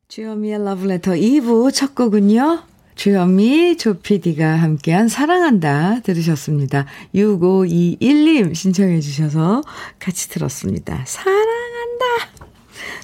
주현미의 0.08 0.56
Love 0.62 0.86
Letter 0.86 1.20
2부 1.20 1.74
첫 1.74 1.94
곡은요. 1.94 2.63
주현미, 2.96 3.76
조피디가 3.76 4.48
함께한 4.48 5.10
사랑한다 5.10 6.00
들으셨습니다. 6.06 6.86
6521님 7.13 8.56
신청해 8.56 9.02
주셔서 9.02 9.62
같이 10.00 10.30
들었습니다. 10.30 11.04
사랑한다. 11.06 12.06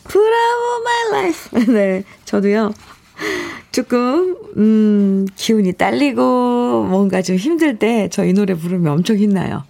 Bravo 0.05 0.83
My 0.85 1.21
Life. 1.21 1.59
네, 1.73 2.03
저도요. 2.23 2.71
조금, 3.71 4.35
음, 4.57 5.25
기운이 5.35 5.73
딸리고 5.73 6.83
뭔가 6.89 7.21
좀 7.21 7.35
힘들 7.37 7.79
때 7.79 8.07
저 8.09 8.23
이 8.25 8.33
노래 8.33 8.53
부르면 8.53 8.91
엄청 8.93 9.17
힘나요. 9.17 9.63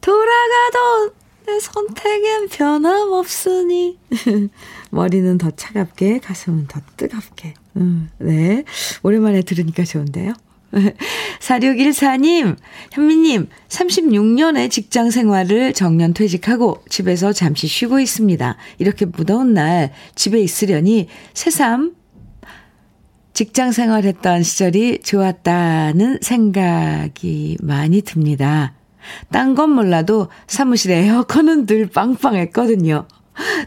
돌아가도 0.00 1.12
내 1.46 1.58
선택엔 1.60 2.48
변함없으니. 2.48 3.98
머리는 4.90 5.38
더 5.38 5.50
차갑게, 5.50 6.20
가슴은 6.20 6.66
더 6.68 6.80
뜨겁게. 6.96 7.54
음, 7.76 8.10
네. 8.18 8.64
오랜만에 9.02 9.42
들으니까 9.42 9.84
좋은데요. 9.84 10.32
4614님, 11.40 12.56
현미님, 12.92 13.48
36년의 13.68 14.70
직장 14.70 15.10
생활을 15.10 15.72
정년 15.72 16.14
퇴직하고 16.14 16.82
집에서 16.88 17.32
잠시 17.32 17.66
쉬고 17.66 17.98
있습니다. 17.98 18.56
이렇게 18.78 19.04
무더운 19.04 19.54
날 19.54 19.92
집에 20.14 20.40
있으려니 20.40 21.08
새삼 21.34 21.94
직장 23.40 23.72
생활했던 23.72 24.42
시절이 24.42 24.98
좋았다는 25.02 26.18
생각이 26.20 27.56
많이 27.62 28.02
듭니다. 28.02 28.74
딴 29.32 29.54
건 29.54 29.70
몰라도 29.70 30.28
사무실 30.46 30.90
에어컨은 30.90 31.64
늘 31.64 31.86
빵빵했거든요. 31.86 33.08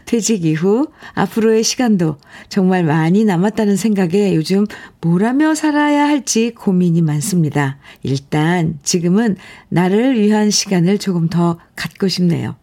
퇴직 0.04 0.44
이후 0.44 0.86
앞으로의 1.14 1.64
시간도 1.64 2.18
정말 2.48 2.84
많이 2.84 3.24
남았다는 3.24 3.74
생각에 3.74 4.36
요즘 4.36 4.64
뭘 5.00 5.24
하며 5.24 5.56
살아야 5.56 6.06
할지 6.06 6.52
고민이 6.54 7.02
많습니다. 7.02 7.78
일단 8.04 8.78
지금은 8.84 9.36
나를 9.70 10.16
위한 10.16 10.52
시간을 10.52 10.98
조금 10.98 11.28
더 11.28 11.58
갖고 11.74 12.06
싶네요. 12.06 12.54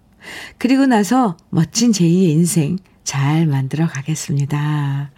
그리고 0.57 0.85
나서 0.85 1.35
멋진 1.49 1.91
제2의 1.91 2.29
인생 2.29 2.77
잘 3.03 3.47
만들어 3.47 3.85
가겠습니다. 3.85 5.11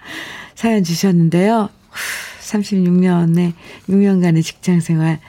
사연 0.55 0.83
주셨는데요. 0.83 1.69
36년의 2.41 3.53
6년간의 3.89 4.43
직장 4.43 4.79
생활 4.79 5.19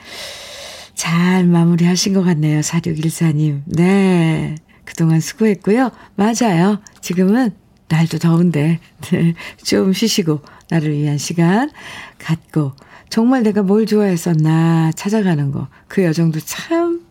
잘 0.93 1.45
마무리 1.45 1.85
하신 1.85 2.13
것 2.13 2.23
같네요. 2.23 2.61
4614님. 2.61 3.61
네. 3.65 4.55
그동안 4.85 5.19
수고했고요. 5.19 5.91
맞아요. 6.15 6.79
지금은 7.01 7.51
날도 7.87 8.17
더운데, 8.17 8.79
네. 9.11 9.33
좀 9.63 9.93
쉬시고, 9.93 10.41
나를 10.69 10.93
위한 10.93 11.17
시간 11.17 11.69
갖고, 12.17 12.73
정말 13.09 13.43
내가 13.43 13.61
뭘 13.61 13.85
좋아했었나 13.85 14.91
찾아가는 14.95 15.51
거, 15.51 15.67
그 15.87 16.03
여정도 16.03 16.39
참 16.39 17.04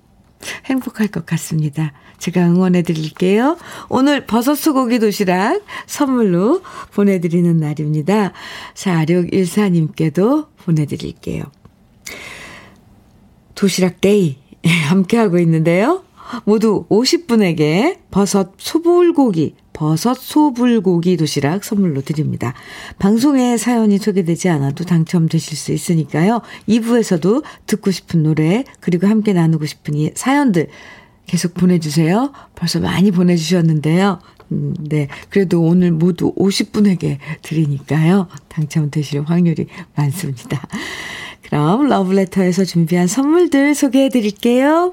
행복할 0.67 1.09
것 1.09 1.27
같습니다. 1.27 1.93
제가 2.19 2.47
응원해 2.47 2.83
드릴게요. 2.83 3.57
오늘 3.89 4.27
버섯 4.27 4.55
소고기 4.55 4.99
도시락 4.99 5.63
선물로 5.87 6.63
보내드리는 6.93 7.57
날입니다. 7.57 8.33
4614님께도 8.75 10.49
보내드릴게요. 10.57 11.45
도시락 13.55 14.01
Day 14.01 14.39
함께하고 14.89 15.39
있는데요. 15.39 16.05
모두 16.45 16.87
50분에게 16.89 17.99
버섯 18.11 18.53
소불고기, 18.59 19.55
버섯 19.73 20.15
소불고기 20.15 21.17
도시락 21.17 21.65
선물로 21.65 22.03
드립니다. 22.03 22.55
방송에 22.99 23.57
사연이 23.57 23.99
소개되지 23.99 24.49
않아도 24.49 24.85
당첨되실 24.85 25.57
수 25.57 25.73
있으니까요. 25.73 26.41
2부에서도 26.69 27.43
듣고 27.67 27.91
싶은 27.91 28.23
노래, 28.23 28.65
그리고 28.81 29.07
함께 29.07 29.33
나누고 29.33 29.67
싶은 29.67 30.11
사연들 30.15 30.69
계속 31.27 31.55
보내주세요. 31.55 32.33
벌써 32.55 32.81
많이 32.81 33.11
보내주셨는데요. 33.11 34.19
음, 34.53 34.75
네. 34.79 35.09
그래도 35.31 35.63
오늘 35.63 35.91
모두 35.91 36.35
50분에게 36.35 37.19
드리니까요. 37.43 38.29
당첨되실 38.49 39.23
확률이 39.23 39.67
많습니다. 39.97 40.67
그럼 41.43 41.89
러브레터에서 41.89 42.65
준비한 42.65 43.07
선물들 43.07 43.75
소개해 43.75 44.09
드릴게요. 44.09 44.93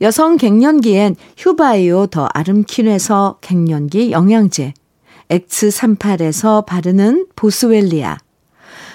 여성 0.00 0.36
갱년기엔 0.36 1.16
휴바이오 1.36 2.06
더 2.08 2.28
아름퀸에서 2.32 3.38
갱년기 3.40 4.10
영양제. 4.10 4.74
X38에서 5.28 6.66
바르는 6.66 7.26
보스웰리아. 7.36 8.18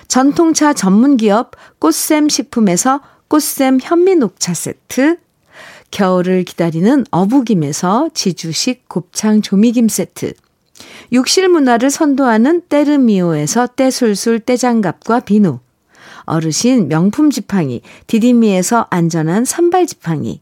전통차 0.07 0.73
전문기업 0.73 1.51
꽃샘 1.79 2.29
식품에서 2.29 3.01
꽃샘 3.27 3.79
현미녹차 3.81 4.53
세트. 4.53 5.17
겨울을 5.91 6.43
기다리는 6.43 7.03
어부김에서 7.11 8.09
지주식 8.13 8.87
곱창 8.87 9.41
조미김 9.41 9.87
세트. 9.87 10.33
욕실 11.13 11.49
문화를 11.49 11.89
선도하는 11.89 12.61
때르미오에서 12.69 13.67
때술술 13.67 14.39
때장갑과 14.41 15.21
비누. 15.21 15.59
어르신 16.23 16.87
명품 16.87 17.31
지팡이 17.31 17.81
디디미에서 18.07 18.87
안전한 18.89 19.45
산발 19.45 19.87
지팡이. 19.87 20.41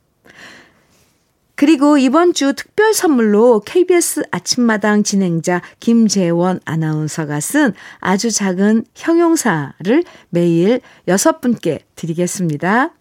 그리고 1.61 1.99
이번 1.99 2.33
주 2.33 2.53
특별 2.55 2.91
선물로 2.91 3.59
KBS 3.59 4.23
아침마당 4.31 5.03
진행자 5.03 5.61
김재원 5.79 6.59
아나운서가 6.65 7.39
쓴 7.39 7.75
아주 7.99 8.31
작은 8.31 8.85
형용사를 8.95 10.03
매일 10.31 10.81
여섯 11.07 11.39
분께 11.39 11.81
드리겠습니다. 11.95 12.95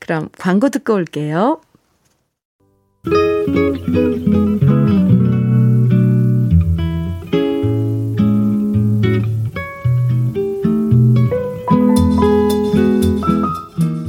그럼 0.00 0.28
광고 0.36 0.70
듣고 0.70 0.92
올게요. 0.94 1.60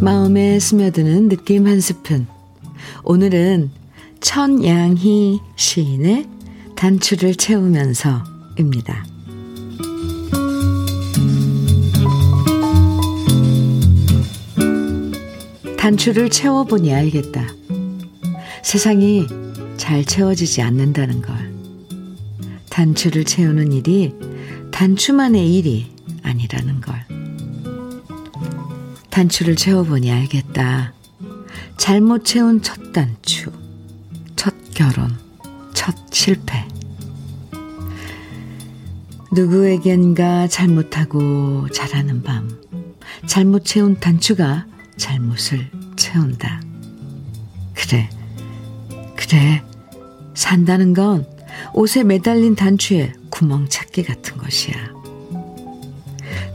마음에 0.02 0.60
스며드는 0.60 1.30
느낌 1.30 1.68
한 1.68 1.80
스푼. 1.80 2.39
오늘은 3.12 3.72
천양희 4.22 5.40
시인의 5.56 6.30
단추를 6.76 7.34
채우면서입니다. 7.34 9.04
단추를 15.76 16.30
채워보니 16.30 16.94
알겠다. 16.94 17.48
세상이 18.62 19.26
잘 19.78 20.06
채워지지 20.06 20.62
않는다는 20.62 21.24
걸. 21.24 21.36
단추를 22.70 23.24
채우는 23.24 23.72
일이 23.72 24.14
단추만의 24.70 25.52
일이 25.52 25.92
아니라는 26.22 26.82
걸. 26.82 27.04
단추를 29.10 29.56
채워보니 29.56 30.12
알겠다. 30.12 30.99
잘못 31.80 32.26
채운 32.26 32.62
첫 32.62 32.92
단추, 32.92 33.52
첫 34.36 34.54
결혼, 34.76 35.18
첫 35.74 35.96
실패. 36.12 36.68
누구에겐가 39.32 40.50
잘못하고 40.50 41.70
자라는 41.70 42.22
밤, 42.22 42.50
잘못 43.26 43.64
채운 43.64 43.98
단추가 43.98 44.68
잘못을 44.98 45.72
채운다. 45.96 46.62
그래, 47.74 48.10
그래. 49.16 49.64
산다는 50.36 50.94
건 50.94 51.26
옷에 51.74 52.04
매달린 52.04 52.56
단추에 52.56 53.14
구멍 53.30 53.70
찾기 53.70 54.04
같은 54.04 54.38
것이야. 54.38 54.76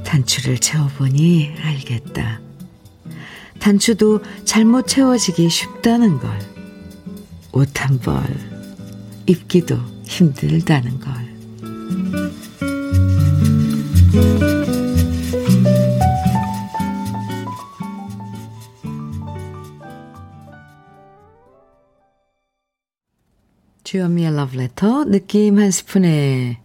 단추를 0.04 0.58
채워보니 0.58 1.54
알겠다. 1.62 2.40
단추도 3.64 4.20
잘못 4.44 4.86
채워지기 4.86 5.48
쉽다는 5.48 6.18
걸. 6.18 6.38
옷 7.52 7.70
한 7.80 7.98
벌 7.98 8.22
입기도 9.24 9.78
힘들다는 10.04 11.00
걸. 11.00 11.14
주현미의 23.82 24.36
러브레터 24.36 25.04
느낌 25.06 25.58
한 25.58 25.70
스푼에 25.70 26.60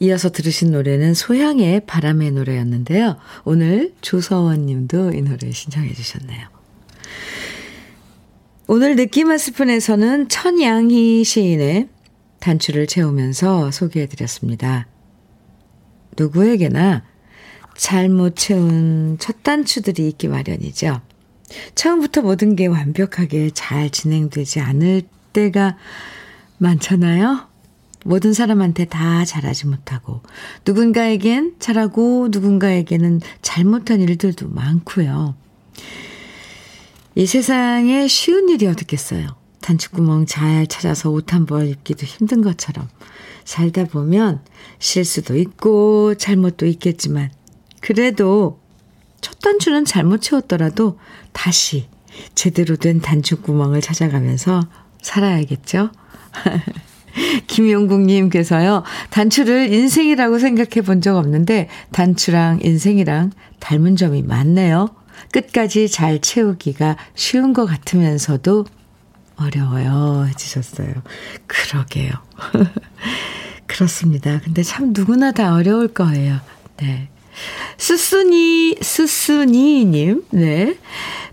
이어서 0.00 0.30
들으신 0.30 0.72
노래는 0.72 1.14
소향의 1.14 1.86
바람의 1.86 2.32
노래였는데요. 2.32 3.16
오늘 3.44 3.94
조서원 4.00 4.66
님도 4.66 5.12
이 5.14 5.22
노래 5.22 5.50
신청해 5.50 5.92
주셨네요. 5.92 6.48
오늘 8.66 8.96
느낌 8.96 9.30
한 9.30 9.38
스푼에서는 9.38 10.28
천양희 10.28 11.22
시인의 11.22 11.88
단추를 12.40 12.86
채우면서 12.86 13.70
소개해 13.70 14.06
드렸습니다. 14.06 14.86
누구에게나 16.16 17.04
잘못 17.76 18.36
채운 18.36 19.16
첫 19.18 19.42
단추들이 19.42 20.08
있기 20.08 20.28
마련이죠. 20.28 21.00
처음부터 21.74 22.22
모든 22.22 22.56
게 22.56 22.66
완벽하게 22.66 23.50
잘 23.52 23.90
진행되지 23.90 24.60
않을 24.60 25.02
때가 25.32 25.76
많잖아요. 26.58 27.53
모든 28.04 28.32
사람한테 28.32 28.84
다 28.84 29.24
잘하지 29.24 29.66
못하고, 29.66 30.22
누군가에겐 30.66 31.56
잘하고, 31.58 32.28
누군가에게는 32.30 33.20
잘못한 33.42 34.00
일들도 34.00 34.48
많고요. 34.48 35.34
이 37.16 37.26
세상에 37.26 38.06
쉬운 38.08 38.48
일이 38.48 38.66
어떻겠어요. 38.66 39.26
단추구멍 39.60 40.26
잘 40.26 40.66
찾아서 40.66 41.10
옷 41.10 41.32
한 41.32 41.46
벌 41.46 41.68
입기도 41.68 42.04
힘든 42.04 42.42
것처럼 42.42 42.86
살다 43.44 43.84
보면 43.84 44.42
실수도 44.78 45.36
있고 45.36 46.14
잘못도 46.16 46.66
있겠지만 46.66 47.30
그래도 47.80 48.60
첫 49.22 49.38
단추는 49.38 49.86
잘못 49.86 50.20
채웠더라도 50.20 50.98
다시 51.32 51.88
제대로 52.34 52.76
된 52.76 53.00
단추구멍을 53.00 53.80
찾아가면서 53.80 54.60
살아야겠죠? 55.00 55.90
김용국님께서요, 57.46 58.82
단추를 59.10 59.72
인생이라고 59.72 60.38
생각해 60.38 60.80
본 60.84 61.00
적 61.00 61.16
없는데, 61.16 61.68
단추랑 61.92 62.60
인생이랑 62.62 63.30
닮은 63.60 63.96
점이 63.96 64.22
많네요. 64.22 64.88
끝까지 65.32 65.88
잘 65.88 66.20
채우기가 66.20 66.96
쉬운 67.14 67.52
것 67.52 67.66
같으면서도 67.66 68.64
어려워요. 69.36 70.26
해주셨어요. 70.28 70.94
그러게요. 71.46 72.10
그렇습니다. 73.66 74.40
근데 74.44 74.62
참 74.62 74.92
누구나 74.92 75.32
다 75.32 75.54
어려울 75.54 75.88
거예요. 75.88 76.38
네. 76.78 77.08
스스니, 77.76 78.76
스스니님, 78.80 80.24
네. 80.30 80.78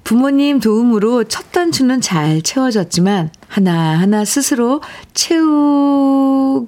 부모님 0.04 0.60
도움으로 0.60 1.26
첫 1.26 1.52
단추는 1.52 2.02
잘 2.02 2.42
채워졌지만, 2.42 3.32
하나하나 3.48 4.26
스스로 4.26 4.82
채우기엔 5.14 6.62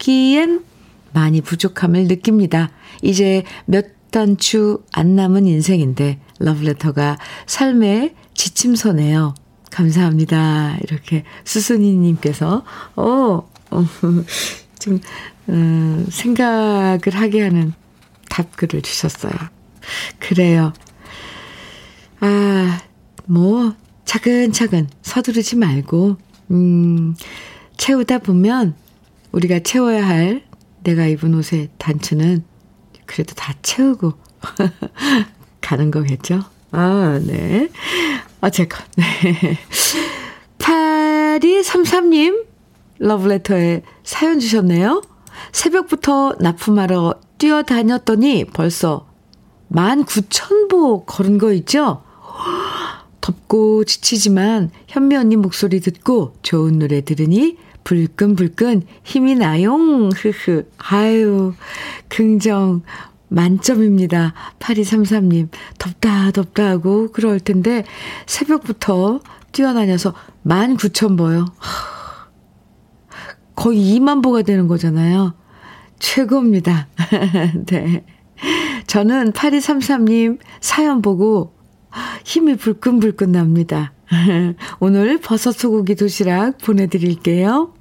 많이 1.13 1.41
부족함을 1.41 2.07
느낍니다. 2.07 2.69
이제 3.01 3.43
몇 3.65 3.87
단추 4.11 4.83
안 4.91 5.15
남은 5.15 5.47
인생인데, 5.47 6.19
러브레터가 6.39 7.17
삶의 7.45 8.13
지침서네요. 8.33 9.33
감사합니다. 9.71 10.77
이렇게 10.83 11.23
수순이님께서, 11.45 12.63
어, 12.95 13.49
어 13.71 13.85
좀, 14.79 14.99
음, 15.49 16.05
생각을 16.09 17.09
하게 17.13 17.41
하는 17.41 17.73
답글을 18.33 18.81
주셨어요. 18.81 19.33
그래요. 20.17 20.73
아, 22.19 22.81
뭐, 23.25 23.75
차근차근 24.05 24.89
서두르지 25.03 25.55
말고, 25.55 26.17
음, 26.49 27.15
채우다 27.77 28.19
보면 28.19 28.75
우리가 29.31 29.59
채워야 29.59 30.07
할 30.07 30.43
내가 30.83 31.05
입은 31.05 31.35
옷의 31.35 31.69
단추는 31.77 32.43
그래도 33.05 33.35
다 33.35 33.53
채우고 33.61 34.13
가는 35.61 35.91
거겠죠? 35.91 36.43
아, 36.71 37.19
네. 37.23 37.69
어쨌건, 38.41 38.83
네. 38.95 39.59
8233님, 40.57 42.45
러브레터에 42.97 43.83
사연 44.03 44.39
주셨네요. 44.39 45.03
새벽부터 45.51 46.37
납품하러 46.39 47.15
뛰어다녔더니 47.43 48.45
벌써 48.45 49.05
19,000보 49.69 51.05
걸은 51.05 51.37
거 51.37 51.51
있죠? 51.51 52.01
덥고 53.19 53.83
지치지만 53.83 54.71
현미 54.87 55.17
언니 55.17 55.35
목소리 55.35 55.81
듣고 55.81 56.35
좋은 56.41 56.79
노래 56.79 57.01
들으니 57.01 57.57
불끈불끈 57.83 58.83
힘이 59.03 59.35
나용. 59.35 60.09
흐흐. 60.15 60.69
아유, 60.77 61.53
긍정 62.07 62.81
만점입니다. 63.27 64.33
8233님. 64.59 65.49
덥다, 65.79 66.31
덥다 66.31 66.69
하고 66.69 67.11
그럴 67.11 67.41
텐데 67.41 67.83
새벽부터 68.25 69.19
뛰어다녀서 69.51 70.13
19,000보요. 70.45 71.51
거의 73.53 73.99
2만 73.99 74.23
보가 74.23 74.43
되는 74.43 74.69
거잖아요. 74.69 75.33
최고입니다. 76.03 76.87
네. 77.65 78.03
저는 78.87 79.31
8233님 79.31 80.37
사연 80.59 81.01
보고 81.01 81.55
힘이 82.25 82.55
불끈불끈 82.55 83.31
납니다. 83.31 83.93
오늘 84.79 85.19
버섯 85.19 85.53
소고기 85.53 85.95
도시락 85.95 86.57
보내드릴게요. 86.57 87.73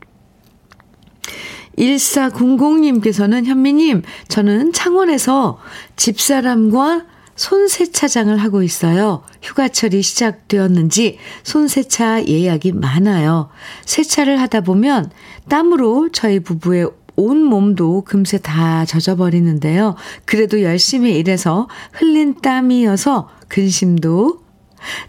1400님께서는 1.76 3.44
현미님, 3.44 4.02
저는 4.28 4.72
창원에서 4.72 5.58
집사람과 5.96 7.06
손세차장을 7.34 8.36
하고 8.36 8.62
있어요. 8.62 9.24
휴가철이 9.42 10.00
시작되었는지 10.02 11.18
손세차 11.42 12.26
예약이 12.26 12.72
많아요. 12.72 13.48
세차를 13.84 14.40
하다 14.40 14.60
보면 14.60 15.10
땀으로 15.48 16.10
저희 16.12 16.40
부부의 16.40 17.01
온 17.24 17.42
몸도 17.44 18.02
금세 18.02 18.38
다 18.38 18.84
젖어버리는데요. 18.84 19.96
그래도 20.24 20.62
열심히 20.62 21.16
일해서 21.16 21.68
흘린 21.92 22.40
땀이어서 22.40 23.28
근심도 23.48 24.42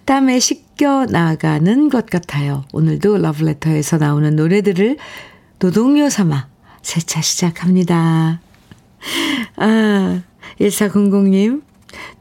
땀에 0.05 0.39
씻겨 0.39 1.05
나가는 1.07 1.89
것 1.89 2.05
같아요. 2.05 2.63
오늘도 2.73 3.17
러브레터에서 3.17 3.97
나오는 3.97 4.35
노래들을 4.35 4.97
노동요 5.59 6.09
삼아 6.09 6.47
세차 6.81 7.21
시작합니다. 7.21 8.41
아, 9.57 10.21
1400님, 10.59 11.61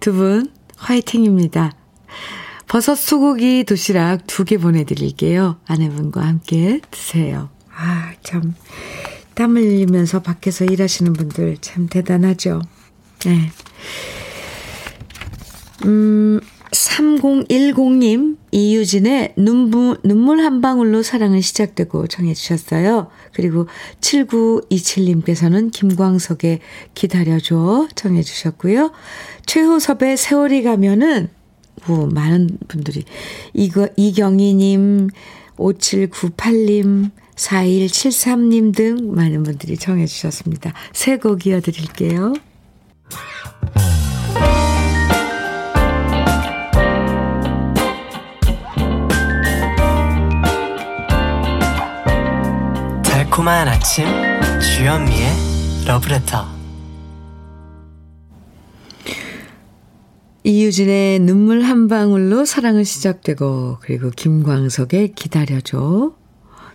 두 0.00 0.12
분 0.12 0.50
화이팅입니다. 0.76 1.72
버섯 2.68 2.94
소고기 2.94 3.64
도시락 3.64 4.26
두 4.26 4.44
개 4.44 4.56
보내드릴게요. 4.56 5.58
아내분과 5.66 6.22
함께 6.22 6.80
드세요. 6.90 7.50
아, 7.76 8.12
참. 8.22 8.54
땀 9.34 9.56
흘리면서 9.56 10.22
밖에서 10.22 10.64
일하시는 10.64 11.12
분들 11.12 11.58
참 11.60 11.88
대단하죠. 11.88 12.62
네. 13.24 13.50
음, 15.84 16.40
3010님, 16.72 18.36
이유진의 18.50 19.34
눈부, 19.36 19.98
눈물 20.04 20.40
한 20.40 20.60
방울로 20.60 21.02
사랑은 21.02 21.40
시작되고 21.40 22.06
정해주셨어요. 22.06 23.08
그리고 23.34 23.66
7927님께서는 24.00 25.70
김광석의 25.70 26.60
기다려줘 26.94 27.88
정해주셨고요. 27.94 28.92
최호섭의 29.46 30.16
세월이 30.16 30.62
가면은, 30.62 31.28
오, 31.88 32.06
많은 32.06 32.58
분들이, 32.68 33.04
이거, 33.52 33.88
이경희님, 33.96 35.08
5798님, 35.56 37.10
4173님 37.42 38.74
등 38.74 39.14
많은 39.14 39.42
분들이 39.42 39.76
정해주셨습니다. 39.76 40.72
새 40.92 41.16
곡 41.16 41.46
이어드릴게요. 41.46 42.34
달콤한 53.04 53.68
아침 53.68 54.06
주현미의 54.60 55.28
러브레터 55.86 56.46
이유진의 60.44 61.20
눈물 61.20 61.62
한 61.62 61.86
방울로 61.86 62.44
사랑은 62.44 62.82
시작되고 62.84 63.78
그리고 63.80 64.10
김광석의 64.10 65.12
기다려줘 65.14 66.12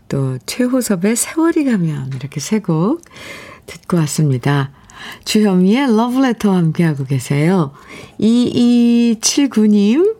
또 0.09 0.37
최호섭의 0.45 1.15
세월이 1.15 1.65
가면 1.65 2.11
이렇게 2.15 2.39
세 2.39 2.59
곡 2.59 3.01
듣고 3.65 3.97
왔습니다. 3.97 4.71
주현미의 5.25 5.95
러브레터와 5.95 6.57
함께하고 6.57 7.03
계세요. 7.05 7.71
2279님 8.19 10.15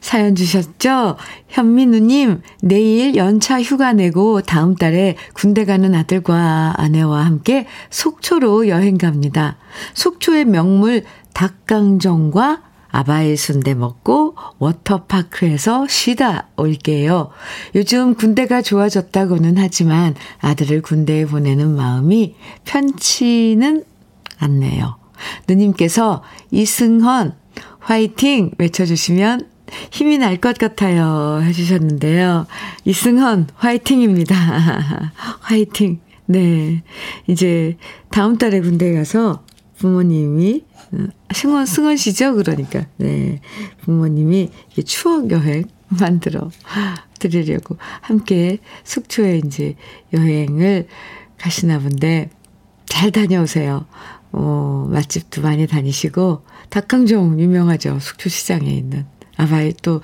사연 0.00 0.34
주셨죠? 0.34 1.16
현민우님, 1.48 2.42
내일 2.62 3.16
연차 3.16 3.60
휴가 3.60 3.92
내고 3.94 4.42
다음 4.42 4.76
달에 4.76 5.16
군대 5.32 5.64
가는 5.64 5.94
아들과 5.94 6.74
아내와 6.76 7.24
함께 7.24 7.66
속초로 7.90 8.68
여행 8.68 8.98
갑니다. 8.98 9.56
속초의 9.94 10.44
명물 10.44 11.04
닭강정과 11.32 12.62
아바이 12.94 13.36
순대 13.36 13.74
먹고 13.74 14.36
워터파크에서 14.60 15.88
쉬다 15.88 16.46
올게요. 16.56 17.30
요즘 17.74 18.14
군대가 18.14 18.62
좋아졌다고는 18.62 19.58
하지만 19.58 20.14
아들을 20.38 20.80
군대에 20.80 21.26
보내는 21.26 21.74
마음이 21.74 22.36
편치는 22.64 23.82
않네요. 24.38 24.96
누님께서 25.48 26.22
이승헌 26.52 27.34
화이팅 27.80 28.52
외쳐주시면 28.58 29.48
힘이 29.90 30.18
날 30.18 30.36
것 30.36 30.56
같아요 30.56 31.40
해주셨는데요. 31.42 32.46
이승헌 32.84 33.48
화이팅입니다. 33.56 34.36
화이팅. 35.40 35.98
네. 36.26 36.84
이제 37.26 37.76
다음 38.10 38.38
달에 38.38 38.60
군대에 38.60 38.94
가서 38.94 39.42
부모님이 39.84 40.64
어, 40.92 41.06
승원 41.34 41.66
승원 41.66 41.98
씨죠 41.98 42.34
그러니까 42.36 42.86
네 42.96 43.42
부모님이 43.82 44.48
추억 44.86 45.30
여행 45.30 45.64
만들어 46.00 46.50
드리려고 47.18 47.76
함께 48.00 48.60
속초에 48.84 49.42
이제 49.44 49.76
여행을 50.14 50.86
가시나 51.36 51.78
본데 51.80 52.30
잘 52.86 53.10
다녀오세요. 53.10 53.84
어, 54.32 54.88
맛집도 54.90 55.42
많이 55.42 55.66
다니시고 55.66 56.42
닭강정 56.70 57.38
유명하죠. 57.38 57.98
속초 58.00 58.30
시장에 58.30 58.70
있는 58.70 59.04
아바이 59.36 59.74
또 59.82 60.00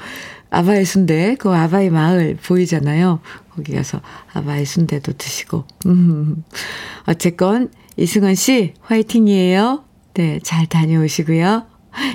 아바이 0.50 0.84
순대 0.84 1.36
그 1.36 1.48
아바이 1.48 1.88
마을 1.88 2.36
보이잖아요. 2.36 3.20
거기 3.50 3.72
가서 3.72 4.02
아바이 4.34 4.66
순대도 4.66 5.14
드시고 5.14 5.64
음. 5.86 6.44
어쨌건 7.08 7.70
이승원 7.96 8.34
씨 8.34 8.74
화이팅이에요. 8.80 9.84
네, 10.14 10.40
잘 10.42 10.66
다녀오시고요. 10.66 11.66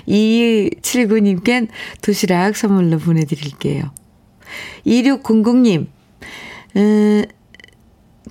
2279님껜 0.08 1.68
도시락 2.02 2.56
선물로 2.56 3.00
보내드릴게요. 3.00 3.92
2600님, 4.86 5.88
음, 6.78 7.26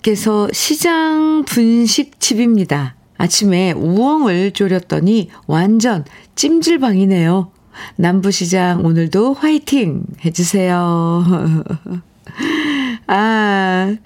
께서 0.02 0.48
시장 0.52 1.44
분식집입니다. 1.46 2.96
아침에 3.16 3.72
우엉을 3.72 4.52
졸였더니 4.52 5.30
완전 5.46 6.04
찜질방이네요. 6.34 7.50
남부시장 7.96 8.84
오늘도 8.84 9.34
화이팅 9.34 10.04
해주세요. 10.24 11.24
아, 13.06 13.96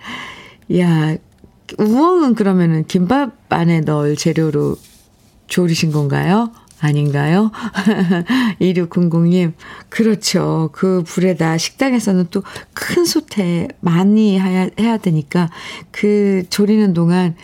야, 0.77 1.17
우엉은 1.79 2.35
그러면은 2.35 2.85
김밥 2.87 3.33
안에 3.51 3.81
넣을 3.81 4.17
재료로 4.17 4.77
조리신 5.49 5.93
건가요? 5.93 6.53
아닌가요? 6.81 7.51
2600님, 8.61 9.53
그렇죠. 9.89 10.71
그 10.73 11.03
불에다 11.05 11.59
식당에서는 11.59 12.29
또큰 12.31 13.05
솥에 13.05 13.69
많이 13.81 14.39
해야, 14.39 14.71
해야 14.79 14.97
되니까 14.97 15.51
그 15.91 16.45
조리는 16.51 16.95
동안 16.95 17.35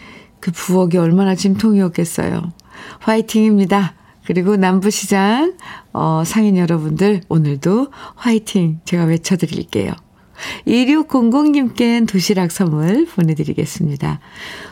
그 0.41 0.53
부엌이 0.53 0.99
얼마나 0.99 1.35
진통이었겠어요. 1.35 2.53
화이팅입니다. 3.01 3.95
그리고 4.27 4.57
남부시장, 4.57 5.55
어, 5.93 6.23
상인 6.25 6.57
여러분들, 6.57 7.23
오늘도 7.29 7.89
화이팅 8.15 8.81
제가 8.85 9.05
외쳐드릴게요. 9.05 9.93
2600님께 10.67 12.07
도시락 12.09 12.51
선물 12.51 13.07
보내드리겠습니다. 13.07 14.21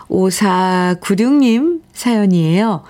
5496님 0.09 1.83
사연이에요. 1.93 2.83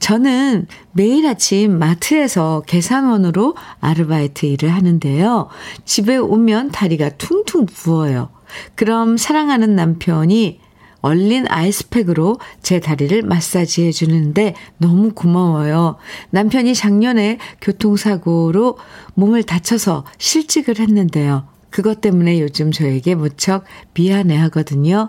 저는 0.00 0.66
매일 0.92 1.26
아침 1.26 1.78
마트에서 1.78 2.62
계산원으로 2.66 3.54
아르바이트 3.80 4.44
일을 4.44 4.68
하는데요. 4.70 5.48
집에 5.84 6.16
오면 6.16 6.72
다리가 6.72 7.10
퉁퉁 7.16 7.64
부어요. 7.64 8.28
그럼 8.74 9.16
사랑하는 9.16 9.74
남편이 9.74 10.60
얼린 11.00 11.46
아이스팩으로 11.48 12.38
제 12.62 12.80
다리를 12.80 13.22
마사지해 13.22 13.92
주는데 13.92 14.54
너무 14.78 15.12
고마워요. 15.12 15.96
남편이 16.30 16.74
작년에 16.74 17.38
교통사고로 17.60 18.78
몸을 19.14 19.42
다쳐서 19.42 20.04
실직을 20.16 20.78
했는데요. 20.78 21.46
그것 21.74 22.00
때문에 22.00 22.40
요즘 22.40 22.70
저에게 22.70 23.16
무척 23.16 23.64
미안해 23.94 24.36
하거든요. 24.42 25.08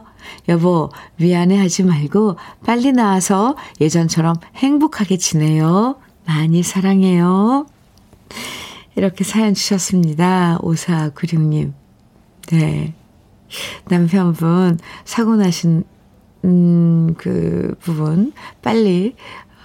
여보, 0.50 0.90
미안해 1.18 1.60
하지 1.60 1.84
말고 1.84 2.38
빨리 2.66 2.92
나와서 2.92 3.56
예전처럼 3.80 4.38
행복하게 4.56 5.18
지내요. 5.18 5.98
많이 6.26 6.64
사랑해요. 6.64 7.68
이렇게 8.96 9.24
사연 9.24 9.54
주셨습니다. 9.54 10.58
5496님. 10.64 11.74
네. 12.52 12.96
남편분 13.88 14.80
사고 15.04 15.36
나신, 15.36 15.84
음, 16.46 17.14
그 17.20 17.76
부분 17.80 18.34
빨리, 18.64 19.16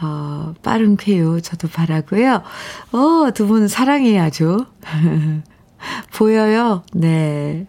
어, 0.02 0.52
빠른 0.62 0.98
쾌유 0.98 1.40
저도 1.40 1.68
바라고요. 1.68 2.42
어, 2.92 3.30
두 3.32 3.46
분 3.46 3.68
사랑해야죠. 3.68 4.66
보여요. 6.14 6.82
네. 6.92 7.66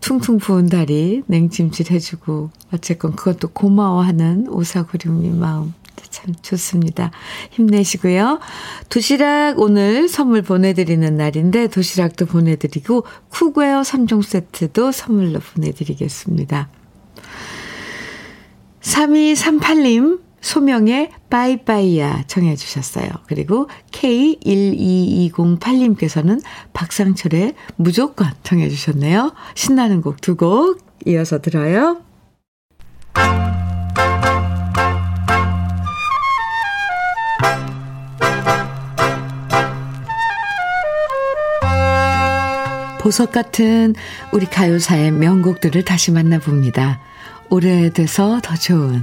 퉁퉁 0.00 0.38
부은 0.38 0.66
다리 0.66 1.22
냉찜질 1.26 1.90
해주고 1.90 2.50
어쨌건 2.72 3.16
그것도 3.16 3.48
고마워하는 3.48 4.48
오사구룡님 4.48 5.38
마음 5.38 5.72
참 6.14 6.34
좋습니다. 6.42 7.10
힘내시고요. 7.50 8.38
도시락 8.88 9.58
오늘 9.58 10.08
선물 10.08 10.42
보내드리는 10.42 11.16
날인데 11.16 11.68
도시락도 11.68 12.26
보내드리고 12.26 13.04
쿠웨어 13.30 13.82
3종 13.82 14.22
세트도 14.22 14.92
선물로 14.92 15.40
보내드리겠습니다. 15.40 16.68
3238님 18.80 20.20
소명의 20.44 21.10
빠이빠이야 21.30 22.24
청해 22.26 22.56
주셨어요. 22.56 23.08
그리고 23.26 23.70
K12208님께서는 23.92 26.42
박상철의 26.74 27.54
무조건 27.76 28.28
청해 28.42 28.68
주셨네요. 28.68 29.32
신나는 29.54 30.02
곡 30.02 30.20
두 30.20 30.36
곡 30.36 30.84
이어서 31.06 31.40
들어요. 31.40 32.02
보석 43.00 43.32
같은 43.32 43.94
우리 44.32 44.44
가요사의 44.46 45.10
명곡들을 45.12 45.84
다시 45.84 46.12
만나봅니다. 46.12 47.00
오래돼서 47.50 48.40
더 48.42 48.54
좋은 48.56 49.02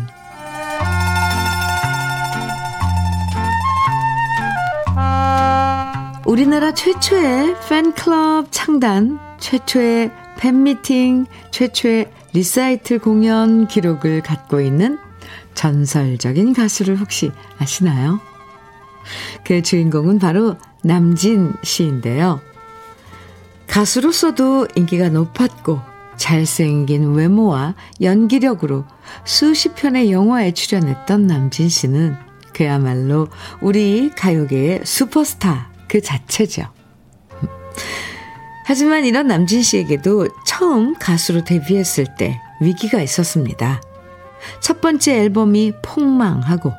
우리나라 6.31 6.73
최초의 6.73 7.57
팬클럽 7.67 8.47
창단, 8.51 9.19
최초의 9.41 10.11
팬미팅, 10.39 11.25
최초의 11.51 12.09
리사이틀 12.31 12.99
공연 12.99 13.67
기록을 13.67 14.21
갖고 14.21 14.61
있는 14.61 14.97
전설적인 15.55 16.53
가수를 16.53 16.95
혹시 16.95 17.33
아시나요? 17.57 18.21
그 19.43 19.61
주인공은 19.61 20.19
바로 20.19 20.55
남진 20.85 21.51
씨인데요. 21.63 22.39
가수로서도 23.67 24.69
인기가 24.77 25.09
높았고 25.09 25.81
잘생긴 26.15 27.13
외모와 27.13 27.75
연기력으로 27.99 28.85
수십 29.25 29.75
편의 29.75 30.13
영화에 30.13 30.53
출연했던 30.53 31.27
남진 31.27 31.67
씨는 31.67 32.15
그야말로 32.53 33.27
우리 33.59 34.11
가요계의 34.11 34.83
슈퍼스타 34.85 35.70
그 35.91 35.99
자체죠. 35.99 36.63
하지만 38.65 39.03
이런 39.03 39.27
남진 39.27 39.61
씨에게도 39.61 40.29
처음 40.47 40.93
가수로 40.97 41.43
데뷔했을 41.43 42.05
때 42.17 42.39
위기가 42.61 43.01
있었습니다. 43.01 43.81
첫 44.61 44.79
번째 44.79 45.17
앨범이 45.19 45.73
폭망하고 45.83 46.71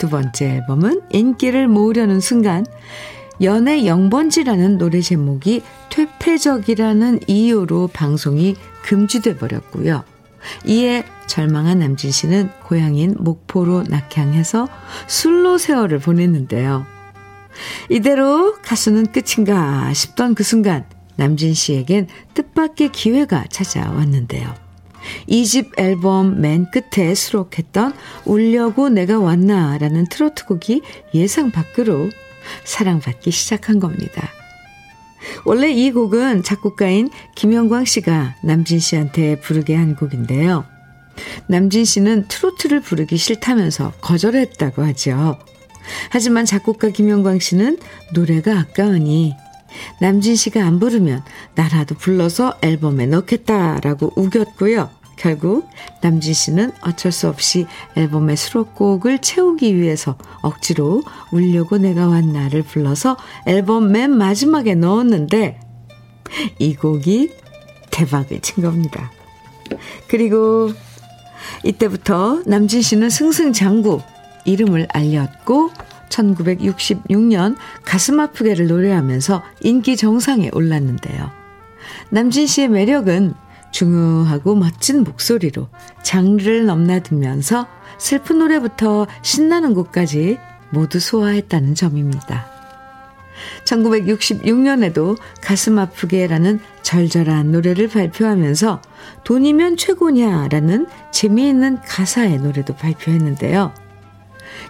두 0.00 0.08
번째 0.08 0.46
앨범은 0.46 1.02
인기를 1.10 1.68
모으려는 1.68 2.18
순간 2.18 2.66
연애 3.40 3.86
영번지라는 3.86 4.78
노래 4.78 5.00
제목이 5.00 5.62
퇴폐적이라는 5.90 7.20
이유로 7.28 7.90
방송이 7.92 8.56
금지돼 8.82 9.36
버렸고요. 9.36 10.02
이에 10.64 11.04
절망한 11.28 11.78
남진 11.78 12.10
씨는 12.10 12.50
고향인 12.64 13.14
목포로 13.20 13.84
낙향해서 13.84 14.66
술로 15.06 15.56
세월을 15.56 16.00
보냈는데요. 16.00 16.95
이대로 17.88 18.54
가수는 18.62 19.06
끝인가 19.12 19.92
싶던 19.92 20.34
그 20.34 20.42
순간 20.42 20.84
남진 21.16 21.54
씨에겐 21.54 22.08
뜻밖의 22.34 22.92
기회가 22.92 23.44
찾아왔는데요. 23.50 24.54
2집 25.28 25.78
앨범 25.78 26.40
맨 26.40 26.66
끝에 26.70 27.14
수록했던 27.14 27.94
울려고 28.24 28.88
내가 28.88 29.18
왔나 29.18 29.78
라는 29.78 30.06
트로트 30.08 30.46
곡이 30.46 30.82
예상 31.14 31.50
밖으로 31.50 32.10
사랑받기 32.64 33.30
시작한 33.30 33.78
겁니다. 33.78 34.30
원래 35.44 35.70
이 35.70 35.90
곡은 35.90 36.42
작곡가인 36.42 37.10
김영광 37.34 37.84
씨가 37.84 38.36
남진 38.42 38.78
씨한테 38.78 39.40
부르게 39.40 39.74
한 39.74 39.96
곡인데요. 39.96 40.64
남진 41.46 41.84
씨는 41.84 42.26
트로트를 42.28 42.80
부르기 42.80 43.16
싫다면서 43.16 43.92
거절했다고 44.00 44.82
하죠. 44.84 45.38
하지만 46.10 46.44
작곡가 46.44 46.88
김영광 46.88 47.38
씨는 47.38 47.78
노래가 48.12 48.58
아까우니 48.58 49.34
남진 50.00 50.36
씨가 50.36 50.64
안 50.64 50.78
부르면 50.78 51.22
나라도 51.54 51.94
불러서 51.94 52.54
앨범에 52.62 53.06
넣겠다라고 53.06 54.12
우겼고요. 54.16 54.90
결국 55.16 55.68
남진 56.02 56.34
씨는 56.34 56.72
어쩔 56.82 57.10
수 57.10 57.28
없이 57.28 57.66
앨범의 57.96 58.36
수록곡을 58.36 59.20
채우기 59.20 59.76
위해서 59.76 60.16
억지로 60.42 61.02
울려고 61.32 61.78
내가 61.78 62.06
왔나를 62.06 62.62
불러서 62.62 63.16
앨범 63.46 63.90
맨 63.90 64.10
마지막에 64.10 64.74
넣었는데 64.74 65.58
이 66.58 66.74
곡이 66.74 67.30
대박을 67.90 68.40
친 68.40 68.62
겁니다. 68.62 69.10
그리고 70.08 70.72
이때부터 71.64 72.42
남진 72.46 72.82
씨는 72.82 73.08
승승장구 73.08 74.02
이름을 74.46 74.88
알렸고 74.90 75.70
1966년 76.08 77.56
가슴 77.84 78.20
아프게를 78.20 78.68
노래하면서 78.68 79.42
인기 79.60 79.96
정상에 79.96 80.50
올랐는데요. 80.52 81.30
남진 82.10 82.46
씨의 82.46 82.68
매력은 82.68 83.34
중후하고 83.72 84.54
멋진 84.54 85.04
목소리로 85.04 85.68
장르를 86.02 86.66
넘나들면서 86.66 87.66
슬픈 87.98 88.38
노래부터 88.38 89.06
신나는 89.22 89.74
곡까지 89.74 90.38
모두 90.70 90.98
소화했다는 91.00 91.74
점입니다. 91.74 92.46
1966년에도 93.64 95.16
가슴 95.42 95.78
아프게라는 95.78 96.60
절절한 96.82 97.52
노래를 97.52 97.88
발표하면서 97.88 98.80
돈이면 99.24 99.76
최고냐라는 99.76 100.86
재미있는 101.12 101.80
가사의 101.82 102.38
노래도 102.38 102.74
발표했는데요. 102.74 103.85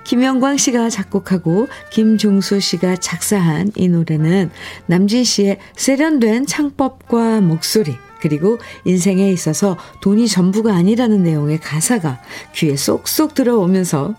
김영광 0.05 0.57
씨가 0.57 0.91
작곡하고 0.91 1.69
김종수 1.91 2.61
씨가 2.61 2.97
작사한 2.97 3.73
이 3.77 3.89
노래는 3.89 4.51
남진 4.87 5.25
씨의 5.25 5.59
세련된 5.77 6.47
창법과 6.47 7.41
목소리, 7.41 7.97
그리고 8.21 8.59
인생에 8.85 9.31
있어서 9.33 9.77
돈이 10.01 10.29
전부가 10.29 10.75
아니라는 10.75 11.23
내용의 11.23 11.61
가사가 11.61 12.21
귀에 12.55 12.77
쏙쏙 12.77 13.35
들어오면서 13.35 14.15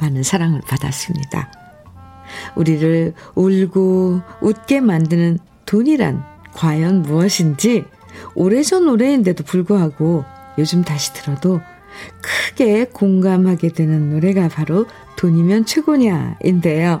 많은 0.00 0.22
사랑을 0.22 0.60
받았습니다. 0.60 1.50
우리를 2.56 3.14
울고 3.34 4.20
웃게 4.40 4.80
만드는 4.80 5.38
돈이란 5.66 6.24
과연 6.52 7.02
무엇인지 7.02 7.84
오래전 8.34 8.86
노래인데도 8.86 9.44
불구하고 9.44 10.24
요즘 10.58 10.82
다시 10.82 11.12
들어도 11.14 11.60
크게 12.20 12.86
공감하게 12.86 13.70
되는 13.70 14.10
노래가 14.10 14.48
바로 14.48 14.86
돈이면 15.16 15.66
최고냐인데요. 15.66 17.00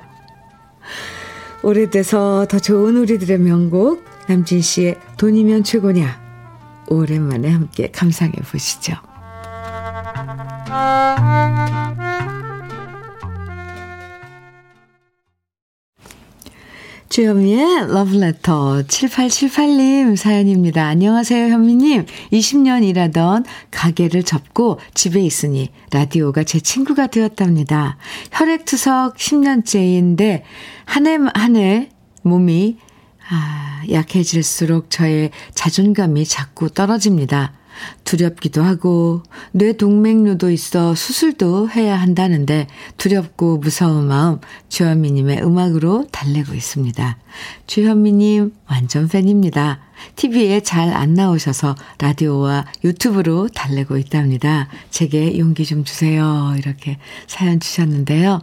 오래돼서 1.62 2.46
더 2.48 2.58
좋은 2.58 2.96
우리들의 2.96 3.38
명곡 3.38 4.04
남진 4.28 4.60
씨의 4.60 4.98
돈이면 5.16 5.64
최고냐 5.64 6.20
오랜만에 6.88 7.50
함께 7.50 7.90
감상해 7.90 8.32
보시죠. 8.50 8.94
주현미의 17.18 17.92
러브레터 17.92 18.82
7878님 18.88 20.16
사연입니다. 20.16 20.84
안녕하세요 20.84 21.46
현미님. 21.46 22.06
20년 22.32 22.82
일하던 22.82 23.44
가게를 23.70 24.24
접고 24.24 24.80
집에 24.94 25.20
있으니 25.20 25.70
라디오가 25.92 26.42
제 26.42 26.58
친구가 26.58 27.06
되었답니다. 27.06 27.98
혈액투석 28.32 29.14
10년째인데 29.14 30.42
한 30.86 31.06
해 31.06 31.16
한 31.36 31.54
해 31.54 31.90
몸이 32.22 32.78
아, 33.30 33.82
약해질수록 33.88 34.90
저의 34.90 35.30
자존감이 35.54 36.24
자꾸 36.24 36.68
떨어집니다. 36.68 37.52
두렵기도 38.04 38.62
하고 38.62 39.22
뇌 39.52 39.72
동맥류도 39.72 40.50
있어 40.50 40.94
수술도 40.94 41.70
해야 41.70 42.00
한다는데 42.00 42.66
두렵고 42.96 43.58
무서운 43.58 44.06
마음 44.08 44.38
주현미님의 44.68 45.42
음악으로 45.42 46.06
달래고 46.10 46.54
있습니다. 46.54 47.18
주현미님 47.66 48.54
완전 48.68 49.08
팬입니다. 49.08 49.80
TV에 50.16 50.60
잘 50.60 50.94
안 50.94 51.14
나오셔서 51.14 51.74
라디오와 51.98 52.66
유튜브로 52.84 53.48
달래고 53.48 53.98
있답니다. 53.98 54.68
제게 54.90 55.38
용기 55.38 55.64
좀 55.66 55.84
주세요. 55.84 56.54
이렇게 56.56 56.98
사연 57.26 57.58
주셨는데요. 57.58 58.40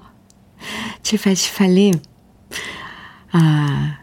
7818님, 1.02 2.00
아, 3.32 4.00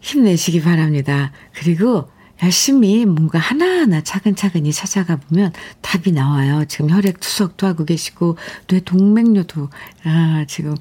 힘내시기 0.00 0.62
바랍니다. 0.62 1.32
그리고 1.52 2.08
열심히 2.42 3.06
뭔가 3.06 3.38
하나하나 3.38 4.02
차근차근히 4.02 4.72
찾아가 4.72 5.16
보면 5.16 5.52
답이 5.80 6.12
나와요. 6.12 6.64
지금 6.66 6.90
혈액 6.90 7.20
투석도 7.20 7.66
하고 7.66 7.84
계시고 7.84 8.36
뇌 8.66 8.80
동맥류도 8.80 9.68
아, 10.04 10.44
지금 10.48 10.74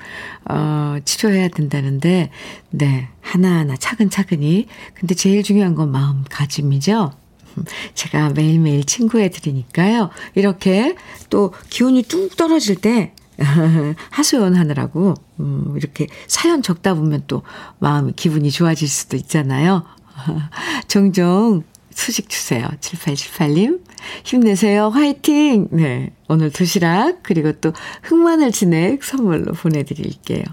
어 0.49 0.97
치료해야 1.05 1.49
된다는데 1.49 2.31
네. 2.71 3.09
하나하나 3.21 3.77
차근차근히 3.77 4.67
근데 4.95 5.13
제일 5.13 5.43
중요한 5.43 5.75
건 5.75 5.91
마음가짐이죠. 5.91 7.13
제가 7.93 8.29
매일매일 8.29 8.83
친구해 8.83 9.29
드리니까요. 9.29 10.09
이렇게 10.35 10.95
또 11.29 11.53
기온이 11.69 12.01
뚝 12.03 12.35
떨어질 12.35 12.75
때 12.75 13.13
하소연 14.09 14.55
하느라고 14.55 15.13
음, 15.39 15.73
이렇게 15.77 16.07
사연 16.27 16.61
적다 16.61 16.93
보면 16.95 17.23
또 17.27 17.43
마음이 17.79 18.13
기분이 18.15 18.49
좋아질 18.51 18.87
수도 18.87 19.15
있잖아요. 19.17 19.83
종종 20.87 21.63
소식 21.93 22.29
주세요. 22.29 22.67
7878님. 22.79 23.81
힘내세요. 24.23 24.89
화이팅! 24.89 25.67
네. 25.71 26.11
오늘 26.27 26.51
도시락, 26.51 27.21
그리고 27.23 27.51
또 27.53 27.73
흑마늘 28.03 28.51
진액 28.51 29.03
선물로 29.03 29.53
보내드릴게요. 29.53 30.43